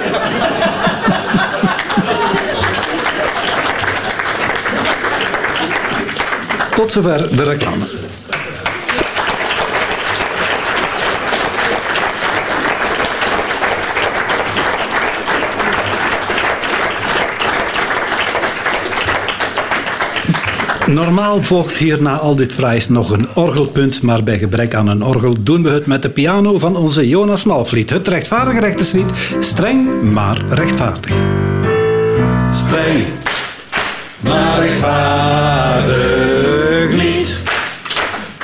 Tot 6.74 6.92
zover 6.92 7.36
de 7.36 7.44
reclame. 7.44 8.05
Normaal 20.86 21.42
volgt 21.42 21.76
hier 21.76 22.02
na 22.02 22.18
al 22.18 22.34
dit 22.34 22.52
fraais 22.52 22.88
nog 22.88 23.10
een 23.10 23.28
orgelpunt, 23.34 24.02
maar 24.02 24.22
bij 24.22 24.38
gebrek 24.38 24.74
aan 24.74 24.88
een 24.88 25.02
orgel 25.02 25.34
doen 25.40 25.62
we 25.62 25.70
het 25.70 25.86
met 25.86 26.02
de 26.02 26.10
piano 26.10 26.58
van 26.58 26.76
onze 26.76 27.08
Jonas 27.08 27.44
Malvliet. 27.44 27.90
Het 27.90 28.08
rechtvaardige 28.08 28.60
rechterslied, 28.60 29.10
streng 29.38 30.02
maar 30.02 30.44
rechtvaardig. 30.48 31.12
Streng 32.52 33.04
maar 34.20 34.60
rechtvaardig 34.60 35.96
niet, 36.90 37.42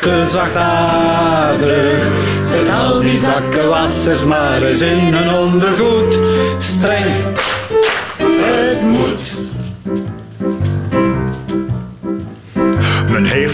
te 0.00 0.26
zachtaardig. 0.28 2.10
Zet 2.48 2.70
al 2.70 3.00
die 3.00 3.18
zakkenwassers 3.18 4.24
maar 4.24 4.62
eens 4.62 4.80
in 4.80 5.14
hun 5.14 5.34
ondergoed. 5.38 6.18
Streng, 6.58 7.24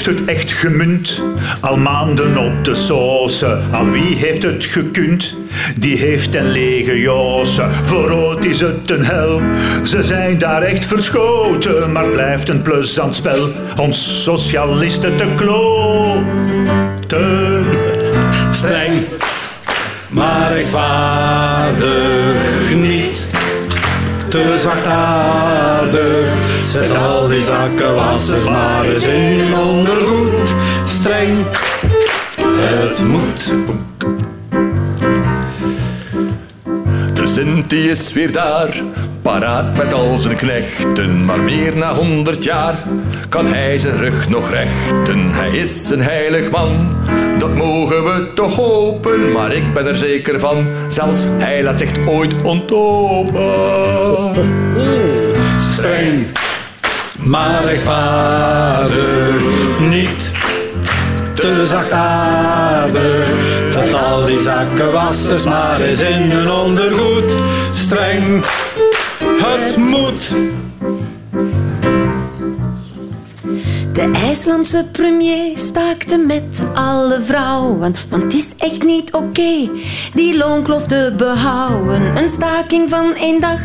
heeft 0.04 0.18
het 0.18 0.28
echt 0.28 0.52
gemunt, 0.52 1.22
al 1.61 1.76
maanden 1.76 2.37
op 2.37 2.64
de 2.64 2.74
sauce. 2.74 3.61
Aan 3.72 3.92
wie 3.92 4.16
heeft 4.16 4.42
het 4.42 4.64
gekund? 4.64 5.34
Die 5.76 5.96
heeft 5.96 6.34
een 6.34 6.50
lege 6.50 7.00
josse. 7.00 7.66
Voor 7.82 8.08
rood 8.08 8.44
is 8.44 8.61
het 8.61 8.90
een 8.90 9.04
hel. 9.04 9.40
Ze 9.82 10.02
zijn 10.02 10.38
daar 10.38 10.62
echt 10.62 10.87
verschoten, 10.87 11.92
maar 11.92 12.08
blijft 12.08 12.48
een 12.48 12.62
plezant 12.62 13.14
spel. 13.14 13.52
Ons 13.76 14.22
socialisten 14.22 15.16
te 15.16 15.26
kloten. 15.37 16.26
Streng, 18.50 19.02
maar 20.08 20.52
rechtvaardig 20.52 22.76
niet. 22.76 23.38
Te 24.28 24.58
zachtaardig, 24.58 26.32
zet 26.66 26.96
al 26.96 27.28
die 27.28 27.42
zakkenwassers 27.42 28.44
maar 28.44 28.84
eens 28.84 29.04
in 29.04 29.54
ondergoed. 29.54 30.54
Streng, 30.84 31.46
het 32.40 33.04
moet. 33.04 33.54
De 37.14 37.26
Sint 37.26 37.70
die 37.70 37.90
is 37.90 38.12
weer 38.12 38.32
daar, 38.32 38.82
paraat 39.22 39.76
met 39.76 39.92
al 39.92 40.18
zijn 40.18 40.37
knechten. 40.37 41.24
Maar 41.24 41.40
meer 41.40 41.76
na 41.76 41.94
honderd 41.94 42.44
jaar 42.44 42.74
kan 43.28 43.46
hij 43.46 43.78
zijn 43.78 43.96
rug 43.96 44.28
nog 44.28 44.50
rechten. 44.50 45.31
Hij 45.33 45.50
is 45.50 45.90
een 45.90 46.02
heilig 46.02 46.50
man, 46.50 46.94
dat 47.38 47.54
mogen 47.54 48.04
we 48.04 48.31
toch 48.35 48.57
hopen. 48.57 49.33
Maar 49.33 49.52
ik 49.52 49.74
ben 49.74 49.87
er 49.87 49.96
zeker 49.96 50.40
van, 50.40 50.66
zelfs 50.88 51.24
hij 51.26 51.62
laat 51.62 51.78
zich 51.78 51.90
ooit 52.07 52.35
ontlopen. 52.42 53.42
Streng, 55.72 56.26
maar 57.18 57.64
rechtvaardig 57.64 59.42
niet. 59.81 60.31
Te 61.35 61.66
zachtaardig, 61.66 63.26
zet 63.70 63.94
al 63.94 64.26
die 64.26 64.40
zakkenwassers 64.40 65.44
maar 65.44 65.81
eens 65.81 66.00
in 66.00 66.31
hun 66.31 66.50
ondergoed. 66.50 67.33
Streng, 67.70 68.44
het 69.38 69.77
moet. 69.77 70.37
De 73.92 74.11
IJslandse 74.12 74.87
premier 74.92 75.59
staakte 75.59 76.16
met 76.16 76.62
alle 76.74 77.20
vrouwen, 77.24 77.79
want 77.79 78.22
het 78.22 78.35
is 78.35 78.55
echt 78.59 78.83
niet 78.83 79.12
oké. 79.12 79.70
Die 80.14 80.37
loonkloof 80.37 80.87
te 80.87 81.14
behouden, 81.16 82.16
een 82.16 82.31
staking 82.31 82.90
van 82.90 83.14
één 83.14 83.40
dag. 83.40 83.61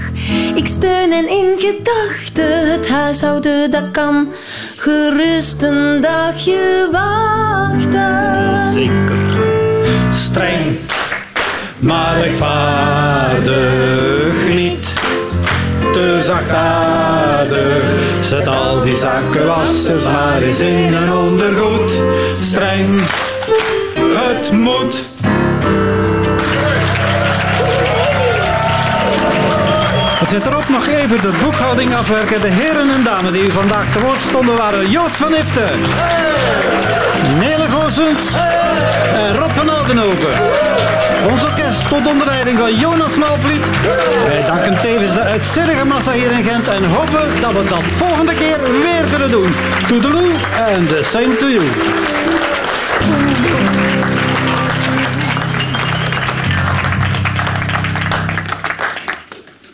Ik 0.56 0.68
steun 0.68 1.12
en 1.12 1.30
in 1.30 1.54
gedachten 1.58 2.72
het 2.72 2.90
huishouden 2.90 3.72
dat 3.72 3.92
kan 3.92 4.28
gerust 4.76 5.62
een 5.62 6.02
dagje 6.02 6.90
wachten. 6.92 8.58
Zeker. 8.74 9.18
Streng, 10.12 10.78
maar 11.80 12.22
rechtvaardig 12.22 13.83
zachtaardig, 16.22 17.84
zet 18.22 18.48
al 18.48 18.82
die 18.82 18.98
zakkenwassers 18.98 20.08
maar 20.08 20.42
eens 20.42 20.60
in 20.60 20.94
een 20.94 21.14
ondergoed. 21.14 22.02
Streng, 22.34 23.02
het 23.96 24.52
moet. 24.52 25.13
Zit 30.34 30.46
erop 30.46 30.70
nog 30.70 30.88
even 30.88 31.22
de 31.22 31.32
boekhouding 31.44 31.96
afwerken. 31.96 32.42
De 32.42 32.48
heren 32.48 32.90
en 32.90 33.04
dames 33.04 33.32
die 33.32 33.46
u 33.46 33.52
vandaag 33.52 33.92
te 33.92 34.00
woord 34.00 34.22
stonden 34.22 34.58
waren 34.58 34.90
Joost 34.90 35.16
van 35.16 35.34
Iften, 35.36 35.70
Nele 37.40 37.66
Goossens 37.66 38.24
en 39.14 39.36
Rob 39.36 39.52
van 39.52 39.70
Oudenhoven. 39.70 40.34
Ons 41.30 41.44
orkest 41.44 41.88
tot 41.90 42.08
onder 42.08 42.26
leiding 42.26 42.60
van 42.60 42.76
Jonas 42.76 43.18
Malvliet. 43.18 43.66
Wij 44.28 44.44
danken 44.46 44.82
tevens 44.82 45.14
de 45.14 45.22
uitzinnige 45.22 45.86
massa 45.86 46.12
hier 46.12 46.32
in 46.32 46.44
Gent 46.44 46.68
en 46.68 46.84
hopen 46.84 47.28
dat 47.40 47.52
we 47.52 47.64
dat 47.64 47.84
volgende 47.96 48.34
keer 48.34 48.60
weer 48.82 49.06
kunnen 49.10 49.32
doen. 49.32 49.54
Toedeloe 49.88 50.32
and 50.78 50.90
the 50.90 51.04
same 51.04 51.36
to 51.36 51.48
you. 51.50 51.66